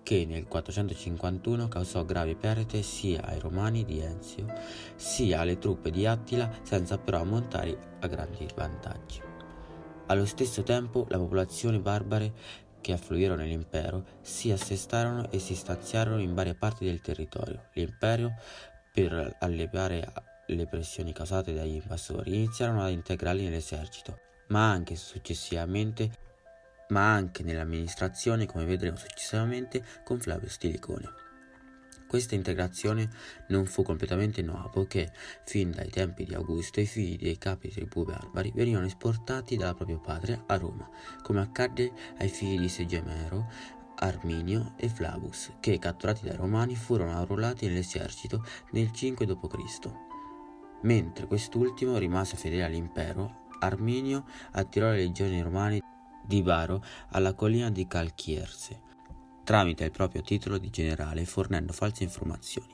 che 0.10 0.26
nel 0.26 0.48
451 0.48 1.68
causò 1.68 2.04
gravi 2.04 2.34
perdite 2.34 2.82
sia 2.82 3.24
ai 3.26 3.38
romani 3.38 3.86
di 3.86 4.00
Enzio 4.00 4.48
sia 4.96 5.42
alle 5.42 5.60
truppe 5.60 5.92
di 5.92 6.08
Attila 6.08 6.52
senza 6.64 6.98
però 6.98 7.20
ammontare 7.20 7.98
a 8.00 8.08
grandi 8.08 8.48
vantaggi. 8.56 9.22
Allo 10.08 10.26
stesso 10.26 10.64
tempo 10.64 11.06
le 11.10 11.18
popolazioni 11.18 11.78
barbare 11.78 12.34
che 12.82 12.92
affluirono 12.92 13.44
nell'impero 13.44 14.04
si 14.20 14.50
assestarono 14.50 15.30
e 15.30 15.38
si 15.38 15.54
stanziarono 15.54 16.20
in 16.20 16.34
varie 16.34 16.56
parti 16.56 16.86
del 16.86 17.02
territorio. 17.02 17.66
L'impero, 17.74 18.34
per 18.92 19.36
alleviare 19.42 20.12
le 20.48 20.66
pressioni 20.66 21.14
causate 21.14 21.54
dagli 21.54 21.76
invasori, 21.76 22.34
iniziarono 22.34 22.82
ad 22.82 22.90
integrarli 22.90 23.44
nell'esercito, 23.44 24.18
ma 24.48 24.72
anche 24.72 24.96
successivamente 24.96 26.29
ma 26.90 27.14
anche 27.14 27.44
nell'amministrazione 27.44 28.46
come 28.46 28.66
vedremo 28.66 28.98
successivamente 28.98 29.84
con 30.04 30.20
Flavio 30.20 30.50
Stilicone. 30.50 31.28
Questa 32.10 32.34
integrazione 32.34 33.08
non 33.50 33.68
fu 33.68 33.84
completamente 33.84 34.42
nuova 34.42 34.68
poiché 34.70 35.14
fin 35.46 35.70
dai 35.70 35.90
tempi 35.90 36.26
di 36.26 36.34
Augusto 36.34 36.80
i 36.80 36.88
figli 36.88 37.18
dei 37.18 37.38
capi 37.38 37.70
tribù 37.70 38.04
barbari 38.04 38.52
venivano 38.56 38.88
esportati 38.88 39.56
dal 39.56 39.76
proprio 39.76 40.00
padre 40.00 40.42
a 40.48 40.58
Roma, 40.58 40.90
come 41.22 41.42
accadde 41.42 41.92
ai 42.18 42.30
figli 42.30 42.60
di 42.60 42.68
Segemero, 42.68 43.52
Arminio 43.98 44.74
e 44.76 44.90
Flavus, 44.90 45.52
che 45.60 45.78
catturati 45.78 46.26
dai 46.26 46.36
romani 46.36 46.76
furono 46.76 47.16
arruolati 47.16 47.68
nell'esercito 47.68 48.44
nel 48.72 48.92
5 48.92 49.26
d.C. 49.28 49.92
Mentre 50.82 51.28
quest'ultimo 51.28 51.98
rimase 52.00 52.38
fedele 52.38 52.64
all'impero, 52.64 53.46
Arminio 53.60 54.26
attirò 54.54 54.90
le 54.90 54.98
legioni 54.98 55.42
romane 55.44 55.80
di 56.30 56.44
Baro 56.44 56.84
alla 57.10 57.34
collina 57.34 57.72
di 57.72 57.88
Calchierse, 57.88 58.80
tramite 59.44 59.84
il 59.84 59.90
proprio 59.90 60.22
titolo 60.22 60.60
di 60.60 60.70
generale 60.70 61.26
fornendo 61.26 61.74
false 61.74 62.04
informazioni. 62.04 62.72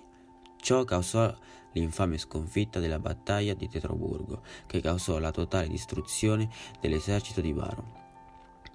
Ciò 0.57 0.83
causò 0.83 1.33
l'infame 1.71 2.17
sconfitta 2.17 2.79
della 2.81 2.99
battaglia 2.99 3.53
di 3.53 3.69
Tetroburgo, 3.69 4.43
che 4.67 4.81
causò 4.81 5.19
la 5.19 5.31
totale 5.31 5.69
distruzione 5.69 6.49
dell'esercito 6.81 7.39
di 7.39 7.53
Baro. 7.53 8.03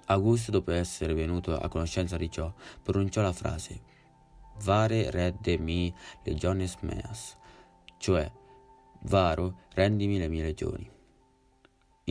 Augusto, 0.07 0.49
dopo 0.49 0.71
essere 0.71 1.13
venuto 1.13 1.55
a 1.55 1.69
conoscenza 1.69 2.17
di 2.17 2.31
ciò, 2.31 2.51
pronunciò 2.81 3.21
la 3.21 3.33
frase 3.33 3.81
Vare 4.63 5.11
redde 5.11 5.59
mi 5.59 5.93
legiones 6.23 6.77
meas, 6.81 7.37
cioè 7.97 8.29
Varo, 9.03 9.59
rendimi 9.73 10.17
le 10.17 10.27
mie 10.27 10.41
legioni. 10.41 11.00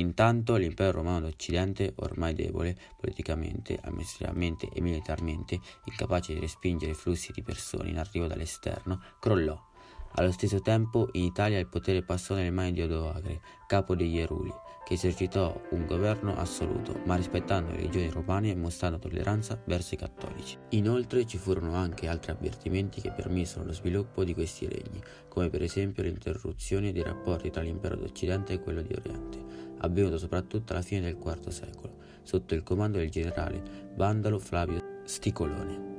Intanto 0.01 0.57
l'impero 0.57 0.93
romano 0.93 1.21
d'Occidente, 1.21 1.93
ormai 1.97 2.33
debole 2.33 2.75
politicamente, 2.99 3.79
amministrativamente 3.83 4.69
e 4.73 4.81
militarmente, 4.81 5.61
incapace 5.85 6.33
di 6.33 6.41
respingere 6.41 6.95
flussi 6.95 7.33
di 7.33 7.43
persone 7.43 7.91
in 7.91 7.99
arrivo 7.99 8.27
dall'esterno, 8.27 9.01
crollò. 9.21 9.69
Allo 10.15 10.33
stesso 10.33 10.61
tempo 10.61 11.09
in 11.13 11.25
Italia 11.25 11.59
il 11.59 11.69
potere 11.69 12.03
passò 12.03 12.35
nelle 12.35 12.51
mani 12.51 12.73
di 12.73 12.83
Odoacre, 12.83 13.41
capo 13.69 13.95
degli 13.95 14.19
Eruli, 14.19 14.53
che 14.85 14.95
esercitò 14.95 15.61
un 15.71 15.87
governo 15.87 16.35
assoluto, 16.35 16.99
ma 17.05 17.15
rispettando 17.15 17.71
le 17.71 17.83
legioni 17.83 18.09
romane 18.09 18.51
e 18.51 18.57
mostrando 18.57 18.99
tolleranza 18.99 19.63
verso 19.67 19.95
i 19.95 19.99
cattolici. 19.99 20.59
Inoltre 20.71 21.27
ci 21.27 21.39
furono 21.39 21.75
anche 21.75 22.09
altri 22.09 22.33
avvertimenti 22.33 23.01
che 23.01 23.13
permisero 23.13 23.65
lo 23.65 23.73
sviluppo 23.73 24.25
di 24.25 24.35
questi 24.35 24.67
regni, 24.67 25.01
come 25.29 25.49
per 25.49 25.63
esempio 25.63 26.03
l'interruzione 26.03 26.91
dei 26.91 27.05
rapporti 27.05 27.51
tra 27.51 27.63
l'impero 27.63 27.95
d'Occidente 27.95 28.55
e 28.55 28.61
quello 28.61 28.83
di 28.83 28.95
Oriente, 28.95 29.69
avvenuto 29.81 30.19
soprattutto 30.19 30.73
alla 30.73 30.83
fine 30.83 31.01
del 31.03 31.16
IV 31.21 31.49
secolo, 31.49 31.97
sotto 32.23 32.55
il 32.55 32.62
comando 32.62 32.99
del 32.99 33.11
generale 33.11 33.62
Vandalo 33.95 34.38
Flavio 34.38 35.01
Sticolone. 35.05 35.89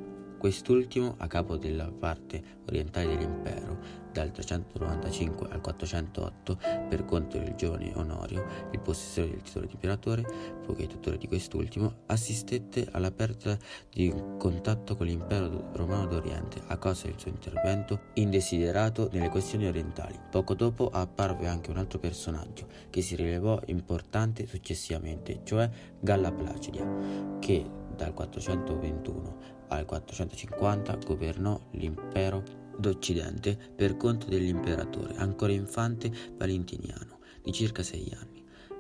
Quest'ultimo, 0.41 1.13
a 1.19 1.27
capo 1.27 1.55
della 1.55 1.91
parte 1.91 2.41
orientale 2.67 3.15
dell'impero, 3.15 3.77
dal 4.11 4.31
395 4.31 5.47
al 5.51 5.61
408, 5.61 6.57
per 6.89 7.05
conto 7.05 7.37
del 7.37 7.53
giovane 7.53 7.91
Onorio, 7.93 8.43
il 8.71 8.79
possessore 8.79 9.29
del 9.29 9.43
titolo 9.43 9.67
di 9.67 9.73
imperatore, 9.73 10.25
poiché 10.65 10.87
tutore 10.87 11.19
di 11.19 11.27
quest'ultimo, 11.27 11.93
assistette 12.07 12.87
alla 12.91 13.11
perdita 13.11 13.55
di 13.91 14.11
contatto 14.39 14.95
con 14.95 15.05
l'impero 15.05 15.69
romano 15.73 16.07
d'Oriente 16.07 16.59
a 16.65 16.77
causa 16.79 17.05
del 17.05 17.19
suo 17.19 17.29
intervento 17.29 18.05
indesiderato 18.15 19.09
nelle 19.11 19.29
questioni 19.29 19.67
orientali. 19.67 20.19
Poco 20.31 20.55
dopo 20.55 20.89
apparve 20.89 21.45
anche 21.45 21.69
un 21.69 21.77
altro 21.77 21.99
personaggio 21.99 22.65
che 22.89 23.03
si 23.03 23.15
rilevò 23.15 23.61
importante 23.67 24.47
successivamente, 24.47 25.41
cioè 25.43 25.69
Galla 25.99 26.31
Placidia, 26.31 27.37
che 27.37 27.63
dal 27.95 28.11
421 28.15 29.59
al 29.71 29.85
450 29.85 30.97
governò 31.05 31.59
l'impero 31.71 32.43
d'Occidente 32.77 33.57
per 33.75 33.97
conto 33.97 34.27
dell'imperatore, 34.27 35.15
ancora 35.15 35.51
infante 35.51 36.11
Valentiniano, 36.37 37.19
di 37.41 37.51
circa 37.51 37.83
sei 37.83 38.11
anni. 38.17 38.30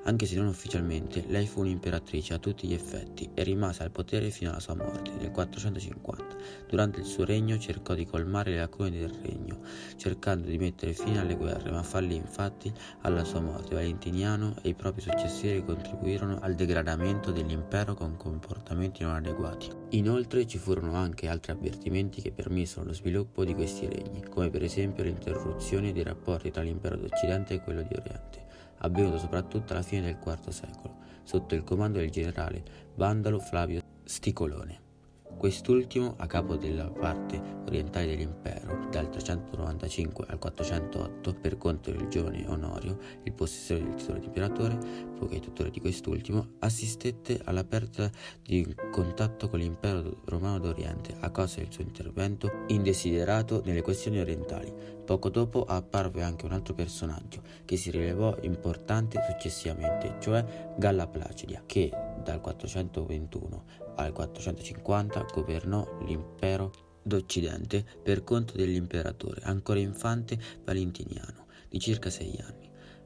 Anche 0.03 0.25
se 0.25 0.35
non 0.35 0.47
ufficialmente, 0.47 1.25
lei 1.27 1.45
fu 1.45 1.59
un'imperatrice 1.59 2.33
a 2.33 2.39
tutti 2.39 2.67
gli 2.67 2.73
effetti 2.73 3.29
e 3.35 3.43
rimase 3.43 3.83
al 3.83 3.91
potere 3.91 4.31
fino 4.31 4.49
alla 4.49 4.59
sua 4.59 4.73
morte 4.73 5.11
nel 5.11 5.29
450. 5.29 6.37
Durante 6.67 7.01
il 7.01 7.05
suo 7.05 7.23
regno 7.23 7.59
cercò 7.59 7.93
di 7.93 8.07
colmare 8.07 8.49
le 8.49 8.57
lacune 8.57 8.89
del 8.89 9.13
regno, 9.21 9.59
cercando 9.97 10.47
di 10.47 10.57
mettere 10.57 10.93
fine 10.93 11.19
alle 11.19 11.35
guerre, 11.35 11.69
ma 11.69 11.83
fallì 11.83 12.15
infatti 12.15 12.73
alla 13.01 13.23
sua 13.23 13.41
morte. 13.41 13.75
Valentiniano 13.75 14.55
e 14.63 14.69
i 14.69 14.73
propri 14.73 15.01
successori 15.01 15.63
contribuirono 15.63 16.39
al 16.41 16.55
degradamento 16.55 17.31
dell'impero 17.31 17.93
con 17.93 18.17
comportamenti 18.17 19.03
non 19.03 19.13
adeguati. 19.13 19.69
Inoltre 19.89 20.47
ci 20.47 20.57
furono 20.57 20.95
anche 20.95 21.27
altri 21.27 21.51
avvertimenti 21.51 22.23
che 22.23 22.31
permisero 22.31 22.85
lo 22.85 22.93
sviluppo 22.93 23.45
di 23.45 23.53
questi 23.53 23.85
regni, 23.85 24.23
come 24.23 24.49
per 24.49 24.63
esempio 24.63 25.03
l'interruzione 25.03 25.93
dei 25.93 26.03
rapporti 26.03 26.49
tra 26.49 26.63
l'impero 26.63 26.95
d'Occidente 26.95 27.53
e 27.53 27.61
quello 27.61 27.83
di 27.83 27.93
Oriente 27.93 28.49
avvenuto 28.81 29.17
soprattutto 29.17 29.73
alla 29.73 29.81
fine 29.81 30.01
del 30.01 30.17
IV 30.23 30.49
secolo, 30.49 30.95
sotto 31.23 31.55
il 31.55 31.63
comando 31.63 31.99
del 31.99 32.09
generale 32.09 32.63
Vandalo 32.95 33.39
Flavio 33.39 33.81
Sticolone. 34.03 34.89
Quest'ultimo, 35.37 36.13
a 36.17 36.27
capo 36.27 36.55
della 36.55 36.87
parte 36.91 37.41
orientale 37.65 38.05
dell'impero, 38.05 38.87
dal 38.91 39.09
395 39.09 40.25
al 40.27 40.37
408, 40.37 41.33
per 41.33 41.57
conto 41.57 41.89
del 41.89 42.07
giovane 42.09 42.45
Onorio, 42.47 42.99
il 43.23 43.33
possessore 43.33 43.81
del 43.81 43.95
titolo 43.95 44.19
di 44.19 44.25
imperatore, 44.25 44.77
poiché 45.17 45.39
tutore 45.39 45.71
di 45.71 45.79
quest'ultimo, 45.79 46.49
assistette 46.59 47.41
alla 47.45 47.63
perdita 47.63 48.11
di 48.43 48.75
contatto 48.91 49.49
con 49.49 49.57
l'impero 49.57 50.21
romano 50.25 50.59
d'Oriente 50.59 51.15
a 51.21 51.31
causa 51.31 51.59
del 51.59 51.71
suo 51.71 51.81
intervento 51.81 52.65
indesiderato 52.67 53.63
nelle 53.65 53.81
questioni 53.81 54.19
orientali. 54.19 54.71
Poco 55.05 55.29
dopo 55.29 55.65
apparve 55.65 56.23
anche 56.23 56.45
un 56.45 56.53
altro 56.53 56.73
personaggio 56.73 57.41
che 57.65 57.75
si 57.75 57.91
rilevò 57.91 58.37
importante 58.41 59.19
successivamente, 59.29 60.15
cioè 60.19 60.73
Galla 60.77 61.07
Placidia, 61.07 61.63
che 61.65 61.91
dal 62.23 62.39
421 62.39 63.63
al 63.95 64.11
450 64.13 65.25
governò 65.33 65.85
l'impero 66.05 66.71
d'Occidente 67.01 67.83
per 68.01 68.23
conto 68.23 68.55
dell'imperatore, 68.55 69.41
ancora 69.43 69.79
infante 69.79 70.39
Valentiniano, 70.63 71.47
di 71.67 71.79
circa 71.79 72.09
sei 72.09 72.37
anni. 72.45 72.60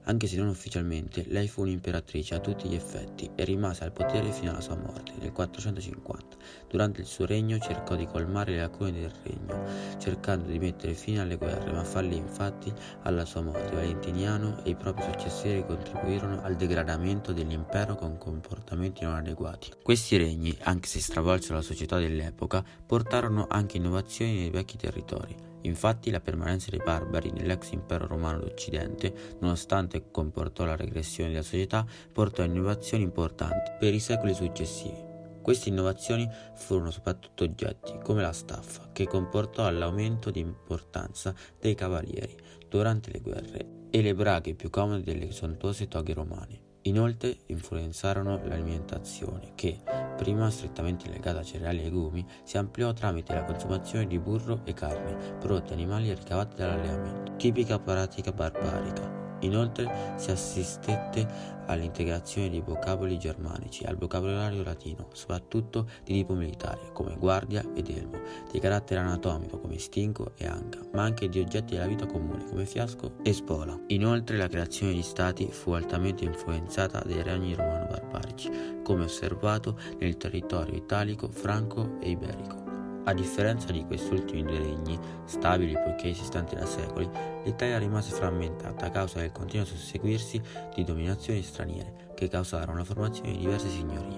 Anche 0.07 0.27
se 0.27 0.37
non 0.37 0.49
ufficialmente, 0.49 1.25
lei 1.27 1.47
fu 1.47 1.61
un'imperatrice 1.61 2.35
a 2.35 2.39
tutti 2.39 2.67
gli 2.67 2.75
effetti 2.75 3.31
e 3.35 3.43
rimase 3.43 3.83
al 3.83 3.91
potere 3.91 4.31
fino 4.31 4.51
alla 4.51 4.61
sua 4.61 4.75
morte 4.75 5.13
nel 5.19 5.31
450. 5.31 6.37
Durante 6.69 7.01
il 7.01 7.07
suo 7.07 7.25
regno 7.25 7.57
cercò 7.57 7.95
di 7.95 8.05
colmare 8.05 8.51
le 8.51 8.59
lacune 8.59 8.91
del 8.91 9.11
regno, 9.23 9.65
cercando 9.97 10.47
di 10.47 10.59
mettere 10.59 10.93
fine 10.93 11.21
alle 11.21 11.37
guerre, 11.37 11.71
ma 11.71 11.83
fallì 11.83 12.17
infatti 12.17 12.71
alla 13.01 13.25
sua 13.25 13.41
morte. 13.41 13.73
Valentiniano 13.73 14.63
e 14.63 14.71
i 14.71 14.75
propri 14.75 15.03
successori 15.03 15.65
contribuirono 15.65 16.43
al 16.43 16.55
degradamento 16.55 17.33
dell'impero 17.33 17.95
con 17.95 18.17
comportamenti 18.19 19.03
non 19.03 19.15
adeguati. 19.15 19.71
Questi 19.81 20.17
regni, 20.17 20.55
anche 20.61 20.87
se 20.87 20.99
stravolsero 20.99 21.55
la 21.55 21.61
società 21.61 21.97
dell'epoca, 21.97 22.63
portarono 22.85 23.47
anche 23.49 23.77
innovazioni 23.77 24.35
nei 24.35 24.51
vecchi 24.51 24.77
territori. 24.77 25.53
Infatti 25.65 26.11
la 26.11 26.21
permanenza 26.21 26.69
dei 26.69 26.81
barbari 26.83 27.31
nell'ex 27.31 27.71
impero 27.71 28.07
romano 28.07 28.39
d'Occidente, 28.39 29.37
nonostante 29.39 30.11
comportò 30.11 30.63
la 30.63 30.75
regressione 30.75 31.31
della 31.31 31.41
società, 31.41 31.85
portò 32.11 32.43
a 32.43 32.45
innovazioni 32.45 33.03
importanti 33.03 33.71
per 33.79 33.93
i 33.93 33.99
secoli 33.99 34.33
successivi. 34.33 35.13
Queste 35.41 35.69
innovazioni 35.69 36.27
furono 36.55 36.91
soprattutto 36.91 37.43
oggetti, 37.43 37.97
come 38.03 38.21
la 38.21 38.33
staffa, 38.33 38.89
che 38.91 39.05
comportò 39.05 39.69
l'aumento 39.69 40.31
di 40.31 40.39
importanza 40.39 41.33
dei 41.59 41.75
cavalieri 41.75 42.35
durante 42.67 43.11
le 43.11 43.19
guerre 43.19 43.67
e 43.89 44.01
le 44.01 44.15
braghe 44.15 44.55
più 44.55 44.69
comode 44.69 45.03
delle 45.03 45.31
sontuose 45.31 45.87
toghe 45.87 46.13
romane. 46.13 46.64
Inoltre 46.87 47.37
influenzarono 47.47 48.39
l'alimentazione 48.45 49.53
che, 49.55 49.81
prima 50.15 50.51
strettamente 50.51 51.09
legata 51.09 51.39
a 51.39 51.43
cereali 51.43 51.79
e 51.79 51.83
legumi, 51.83 52.25
si 52.43 52.57
ampliò 52.57 52.93
tramite 52.93 53.33
la 53.33 53.43
consumazione 53.43 54.05
di 54.05 54.19
burro 54.19 54.61
e 54.65 54.73
carne, 54.73 55.37
prodotti 55.39 55.73
animali 55.73 56.13
ricavati 56.13 56.55
dall'allevamento, 56.55 57.35
tipica 57.37 57.79
pratica 57.79 58.31
barbarica. 58.31 59.24
Inoltre 59.39 60.13
si 60.15 60.31
assistette 60.31 61.53
all'integrazione 61.67 62.49
di 62.49 62.61
vocaboli 62.61 63.17
germanici 63.17 63.83
al 63.85 63.97
vocabolario 63.97 64.63
latino, 64.63 65.07
soprattutto 65.13 65.89
di 66.03 66.13
tipo 66.13 66.33
militare, 66.33 66.91
come 66.93 67.15
guardia 67.17 67.63
ed 67.73 67.89
elmo, 67.89 68.19
di 68.51 68.59
carattere 68.59 68.99
anatomico 68.99 69.59
come 69.59 69.77
stinco 69.77 70.31
e 70.35 70.45
anca, 70.45 70.79
ma 70.93 71.03
anche 71.03 71.27
di 71.29 71.39
oggetti 71.39 71.73
della 71.73 71.87
vita 71.87 72.05
comune 72.05 72.45
come 72.45 72.65
fiasco 72.65 73.15
e 73.23 73.33
spola. 73.33 73.77
Inoltre 73.87 74.37
la 74.37 74.47
creazione 74.47 74.93
di 74.93 75.01
stati 75.01 75.47
fu 75.51 75.71
altamente 75.71 76.23
influenzata 76.23 77.01
dai 77.03 77.23
regni 77.23 77.55
romano-barbarici, 77.55 78.81
come 78.83 79.03
osservato 79.03 79.77
nel 79.99 80.17
territorio 80.17 80.75
italico, 80.75 81.29
franco 81.29 81.97
e 81.99 82.09
iberico. 82.11 82.64
A 83.07 83.13
differenza 83.13 83.71
di 83.71 83.85
questi 83.85 84.11
ultimi 84.15 84.43
due 84.43 84.57
regni, 84.57 84.99
stabili 85.25 85.73
poiché 85.73 86.09
esistanti 86.09 86.55
da 86.55 86.65
secoli, 86.65 87.07
l'Italia 87.43 87.77
rimase 87.77 88.11
frammentata 88.11 88.87
a 88.87 88.89
causa 88.89 89.19
del 89.19 89.31
continuo 89.31 89.63
susseguirsi 89.63 90.41
di 90.73 90.83
dominazioni 90.83 91.43
straniere 91.43 92.13
che 92.15 92.27
causarono 92.27 92.79
la 92.79 92.83
formazione 92.83 93.33
di 93.33 93.37
diverse 93.37 93.69
signorie. 93.69 94.17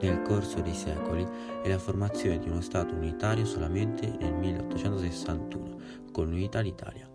Nel 0.00 0.22
corso 0.22 0.60
dei 0.60 0.74
secoli 0.74 1.26
e 1.62 1.68
la 1.68 1.78
formazione 1.78 2.38
di 2.38 2.48
uno 2.48 2.60
Stato 2.60 2.94
unitario 2.94 3.44
solamente 3.44 4.06
nel 4.20 4.32
1861, 4.34 5.80
con 6.12 6.28
l'unità 6.28 6.62
d'Italia. 6.62 7.09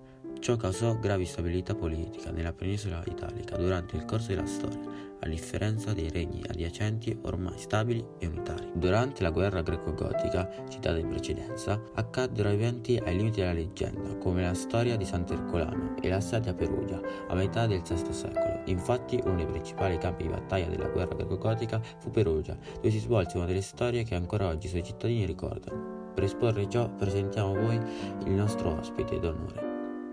Ciò 0.46 0.58
causò 0.58 0.96
gravi 1.00 1.24
instabilità 1.24 1.74
politica 1.74 2.30
nella 2.30 2.54
penisola 2.54 3.02
italica 3.08 3.58
durante 3.58 3.96
il 3.96 4.06
corso 4.06 4.28
della 4.28 4.46
storia, 4.46 4.78
a 5.22 5.28
differenza 5.28 5.92
dei 5.92 6.12
regni 6.12 6.44
adiacenti 6.48 7.18
ormai 7.24 7.58
stabili 7.58 8.06
e 8.20 8.28
unitari. 8.28 8.70
Durante 8.76 9.24
la 9.24 9.32
guerra 9.32 9.64
greco-gotica, 9.64 10.48
citata 10.70 11.00
in 11.00 11.08
precedenza, 11.08 11.82
accaddero 11.96 12.50
eventi 12.50 12.96
ai 13.04 13.18
limiti 13.18 13.40
della 13.40 13.54
leggenda, 13.54 14.18
come 14.18 14.44
la 14.44 14.54
storia 14.54 14.96
di 14.96 15.04
Sant'Ercolano 15.04 15.96
e 16.00 16.10
l'assedio 16.10 16.52
a 16.52 16.54
Perugia 16.54 17.02
a 17.28 17.34
metà 17.34 17.66
del 17.66 17.82
VI 17.82 18.14
secolo. 18.14 18.62
Infatti, 18.66 19.20
uno 19.26 19.38
dei 19.38 19.48
principali 19.48 19.98
campi 19.98 20.26
di 20.26 20.30
battaglia 20.30 20.68
della 20.68 20.90
guerra 20.90 21.16
greco-gotica 21.16 21.82
fu 21.98 22.12
Perugia, 22.12 22.56
dove 22.76 22.92
si 22.92 23.00
svolse 23.00 23.38
una 23.38 23.48
delle 23.48 23.62
storie 23.62 24.04
che 24.04 24.14
ancora 24.14 24.46
oggi 24.46 24.68
i 24.68 24.70
suoi 24.70 24.84
cittadini 24.84 25.26
ricordano. 25.26 26.12
Per 26.14 26.24
esporre 26.24 26.70
ciò 26.70 26.88
presentiamo 26.88 27.56
a 27.56 27.60
voi 27.60 27.82
il 28.26 28.32
nostro 28.32 28.78
ospite 28.78 29.20
d'onore. 29.20 29.64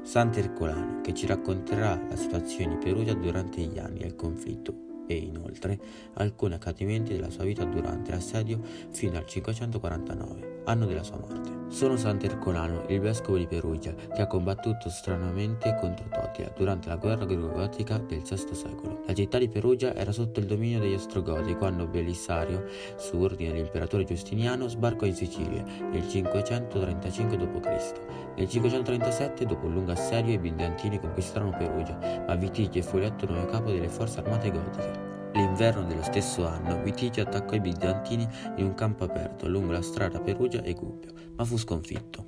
Sant'Ercolano, 0.02 1.00
che 1.00 1.14
ci 1.14 1.26
racconterà 1.26 2.00
la 2.08 2.16
situazione 2.16 2.76
di 2.76 2.84
Perugia 2.84 3.14
durante 3.14 3.60
gli 3.62 3.78
anni 3.78 4.00
del 4.00 4.16
conflitto 4.16 5.04
e 5.06 5.14
inoltre 5.14 5.78
alcuni 6.14 6.54
accadimenti 6.54 7.12
della 7.12 7.30
sua 7.30 7.44
vita 7.44 7.64
durante 7.64 8.10
l'assedio 8.10 8.60
fino 8.90 9.16
al 9.16 9.26
549, 9.26 10.51
anno 10.64 10.86
della 10.86 11.02
sua 11.02 11.18
morte. 11.18 11.62
Sono 11.72 11.96
Sant'Ercolano, 11.96 12.84
il 12.88 13.00
vescovo 13.00 13.38
di 13.38 13.46
Perugia, 13.46 13.94
che 13.94 14.20
ha 14.20 14.26
combattuto 14.26 14.90
stranamente 14.90 15.74
contro 15.80 16.04
Totila 16.10 16.52
durante 16.54 16.88
la 16.88 16.96
guerra 16.96 17.24
greco-gotica 17.24 17.96
del 17.96 18.20
VI 18.20 18.54
secolo. 18.54 19.02
La 19.06 19.14
città 19.14 19.38
di 19.38 19.48
Perugia 19.48 19.94
era 19.94 20.12
sotto 20.12 20.38
il 20.38 20.44
dominio 20.44 20.80
degli 20.80 20.92
Ostrogoti 20.92 21.54
quando 21.54 21.86
Belisario, 21.86 22.66
su 22.96 23.16
ordine 23.16 23.52
dell'imperatore 23.52 24.04
Giustiniano, 24.04 24.68
sbarcò 24.68 25.06
in 25.06 25.14
Sicilia 25.14 25.64
nel 25.90 26.06
535 26.06 27.36
d.C. 27.38 27.92
Nel 28.36 28.48
537, 28.48 29.46
dopo 29.46 29.64
un 29.64 29.72
lungo 29.72 29.92
assedio, 29.92 30.34
i 30.34 30.38
bizantini 30.38 31.00
conquistarono 31.00 31.56
Perugia, 31.56 32.24
ma 32.26 32.34
Vitige 32.34 32.82
fu 32.82 32.98
eletto 32.98 33.24
nuovo 33.24 33.46
capo 33.46 33.70
delle 33.70 33.88
forze 33.88 34.20
armate 34.20 34.50
gotiche. 34.50 35.11
L'inverno 35.34 35.84
dello 35.84 36.02
stesso 36.02 36.46
anno 36.46 36.82
Vitige 36.82 37.22
attaccò 37.22 37.54
i 37.54 37.60
bizantini 37.60 38.28
in 38.56 38.66
un 38.66 38.74
campo 38.74 39.04
aperto 39.04 39.48
lungo 39.48 39.72
la 39.72 39.80
strada 39.80 40.20
Perugia 40.20 40.62
e 40.62 40.74
Gubbio, 40.74 41.12
ma 41.36 41.44
fu 41.44 41.56
sconfitto. 41.56 42.26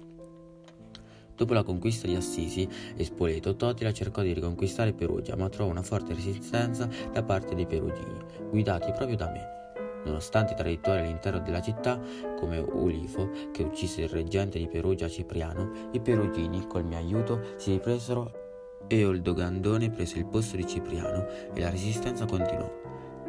Dopo 1.36 1.52
la 1.52 1.62
conquista 1.62 2.06
di 2.06 2.14
Assisi 2.14 2.66
e 2.96 3.04
Spoleto, 3.04 3.56
Totila 3.56 3.92
cercò 3.92 4.22
di 4.22 4.32
riconquistare 4.32 4.94
Perugia, 4.94 5.36
ma 5.36 5.48
trovò 5.48 5.70
una 5.70 5.82
forte 5.82 6.14
resistenza 6.14 6.88
da 7.12 7.22
parte 7.22 7.54
dei 7.54 7.66
perugini, 7.66 8.16
guidati 8.50 8.90
proprio 8.92 9.16
da 9.16 9.30
me. 9.30 9.52
Nonostante 10.04 10.52
i 10.52 10.56
traditori 10.56 11.00
all'interno 11.00 11.40
della 11.40 11.60
città, 11.60 12.00
come 12.38 12.58
Ulifo, 12.58 13.30
che 13.52 13.62
uccise 13.64 14.02
il 14.02 14.08
reggente 14.08 14.58
di 14.58 14.68
Perugia 14.68 15.08
Cipriano, 15.08 15.90
i 15.92 16.00
perugini, 16.00 16.66
col 16.66 16.84
mio 16.84 16.98
aiuto, 16.98 17.54
si 17.56 17.72
ripresero 17.72 18.43
e 18.86 19.04
Oldogandone 19.04 19.90
prese 19.90 20.18
il 20.18 20.26
posto 20.26 20.56
di 20.56 20.66
Cipriano 20.66 21.26
e 21.52 21.60
la 21.60 21.70
resistenza 21.70 22.24
continuò. 22.24 22.82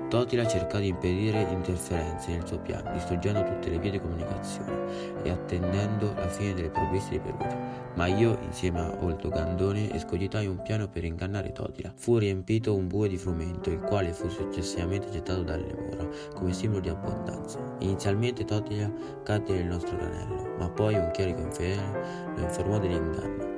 Totila 0.07 0.45
cercò 0.45 0.77
di 0.77 0.89
impedire 0.89 1.47
interferenze 1.49 2.31
nel 2.31 2.45
suo 2.45 2.59
piano, 2.59 2.91
distruggendo 2.93 3.43
tutte 3.43 3.69
le 3.69 3.79
vie 3.79 3.89
di 3.91 3.99
comunicazione 3.99 5.23
e 5.23 5.31
attendendo 5.31 6.13
la 6.13 6.27
fine 6.27 6.53
delle 6.53 6.69
provviste 6.69 7.11
di 7.11 7.19
Perugia. 7.19 7.57
Ma 7.95 8.05
io, 8.05 8.37
insieme 8.43 8.81
a 8.81 8.95
Olto 9.01 9.29
Gandone, 9.29 9.91
escogitai 9.93 10.45
un 10.45 10.61
piano 10.61 10.87
per 10.87 11.05
ingannare 11.05 11.51
Totila. 11.51 11.91
Fu 11.95 12.17
riempito 12.19 12.75
un 12.75 12.87
bue 12.87 13.07
di 13.07 13.17
frumento, 13.17 13.71
il 13.71 13.79
quale 13.79 14.13
fu 14.13 14.29
successivamente 14.29 15.09
gettato 15.09 15.41
dalle 15.41 15.73
mura, 15.73 16.07
come 16.35 16.53
simbolo 16.53 16.81
di 16.81 16.89
abbondanza. 16.89 17.59
Inizialmente 17.79 18.45
Totila 18.45 18.91
cadde 19.23 19.53
nel 19.53 19.65
nostro 19.65 19.97
granello, 19.97 20.55
ma 20.59 20.69
poi 20.69 20.93
un 20.93 21.09
chierico 21.11 21.41
infedele 21.41 22.33
lo 22.35 22.41
informò 22.43 22.77
dell'inganno. 22.77 23.54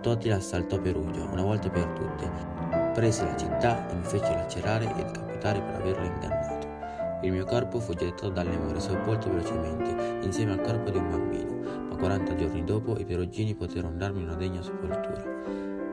Totila 0.00 0.36
assaltò 0.36 0.80
Perugia, 0.80 1.24
una 1.24 1.42
volta 1.42 1.68
per 1.68 1.84
tutte, 1.88 2.30
prese 2.94 3.24
la 3.24 3.36
città 3.36 3.86
e 3.90 3.94
mi 3.94 4.02
fece 4.02 4.32
lacerare 4.32 4.86
ed 4.96 5.10
capire 5.10 5.60
per 5.60 5.74
averlo 5.74 6.04
ingannato. 6.06 6.68
Il 7.22 7.32
mio 7.32 7.44
corpo 7.44 7.80
fu 7.80 7.92
gettato 7.92 8.30
dalle 8.30 8.56
mura 8.56 8.78
e 8.78 8.80
sepolto 8.80 9.28
velocemente 9.28 10.24
insieme 10.24 10.52
al 10.52 10.62
corpo 10.62 10.88
di 10.88 10.96
un 10.96 11.10
bambino, 11.10 11.88
ma 11.90 11.96
40 11.96 12.34
giorni 12.34 12.64
dopo 12.64 12.98
i 12.98 13.04
perugini 13.04 13.54
poterono 13.54 13.96
darmi 13.96 14.22
una 14.22 14.36
degna 14.36 14.62
sepoltura. 14.62 15.22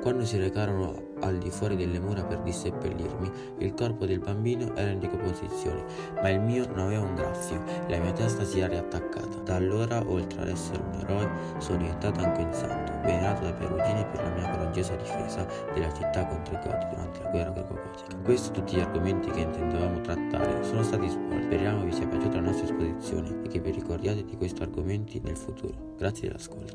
Quando 0.01 0.23
si 0.23 0.37
recarono 0.37 1.06
al 1.21 1.37
di 1.37 1.49
fuori 1.49 1.75
delle 1.75 1.99
mura 1.99 2.23
per 2.23 2.39
disseppellirmi, 2.39 3.31
il 3.59 3.73
corpo 3.73 4.05
del 4.05 4.19
bambino 4.19 4.75
era 4.75 4.91
in 4.91 4.99
decomposizione, 4.99 5.83
ma 6.21 6.29
il 6.29 6.39
mio 6.39 6.67
non 6.67 6.79
aveva 6.79 7.03
un 7.03 7.15
graffio 7.15 7.61
e 7.87 7.89
la 7.89 7.99
mia 7.99 8.13
testa 8.13 8.43
si 8.43 8.59
era 8.59 8.69
riattaccata. 8.69 9.37
Da 9.43 9.55
allora, 9.55 10.03
oltre 10.07 10.41
ad 10.41 10.49
essere 10.49 10.79
un 10.79 10.99
eroe, 10.99 11.29
sono 11.59 11.77
diventato 11.79 12.19
anche 12.21 12.41
un 12.41 12.53
santo, 12.53 12.91
venerato 13.01 13.41
dai 13.43 13.53
perugini 13.53 14.05
per 14.11 14.23
la 14.23 14.29
mia 14.29 14.49
coraggiosa 14.49 14.95
difesa 14.95 15.45
della 15.73 15.93
città 15.93 16.25
contro 16.25 16.53
i 16.53 16.59
Goti 16.63 16.87
durante 16.89 17.23
la 17.23 17.29
guerra 17.29 17.51
greco-gotica. 17.51 18.15
Questi 18.23 18.51
tutti 18.51 18.75
gli 18.75 18.79
argomenti 18.79 19.29
che 19.29 19.41
intendevamo 19.41 20.01
trattare 20.01 20.63
sono 20.63 20.83
stati 20.83 21.05
esposti. 21.05 21.43
Speriamo 21.43 21.83
vi 21.83 21.93
sia 21.93 22.07
piaciuta 22.07 22.35
la 22.35 22.41
nostra 22.41 22.65
esposizione 22.65 23.41
e 23.43 23.47
che 23.47 23.59
vi 23.59 23.71
ricordiate 23.71 24.23
di 24.25 24.35
questi 24.35 24.61
argomenti 24.61 25.19
nel 25.23 25.37
futuro. 25.37 25.95
Grazie 25.97 26.27
dell'ascolto. 26.27 26.73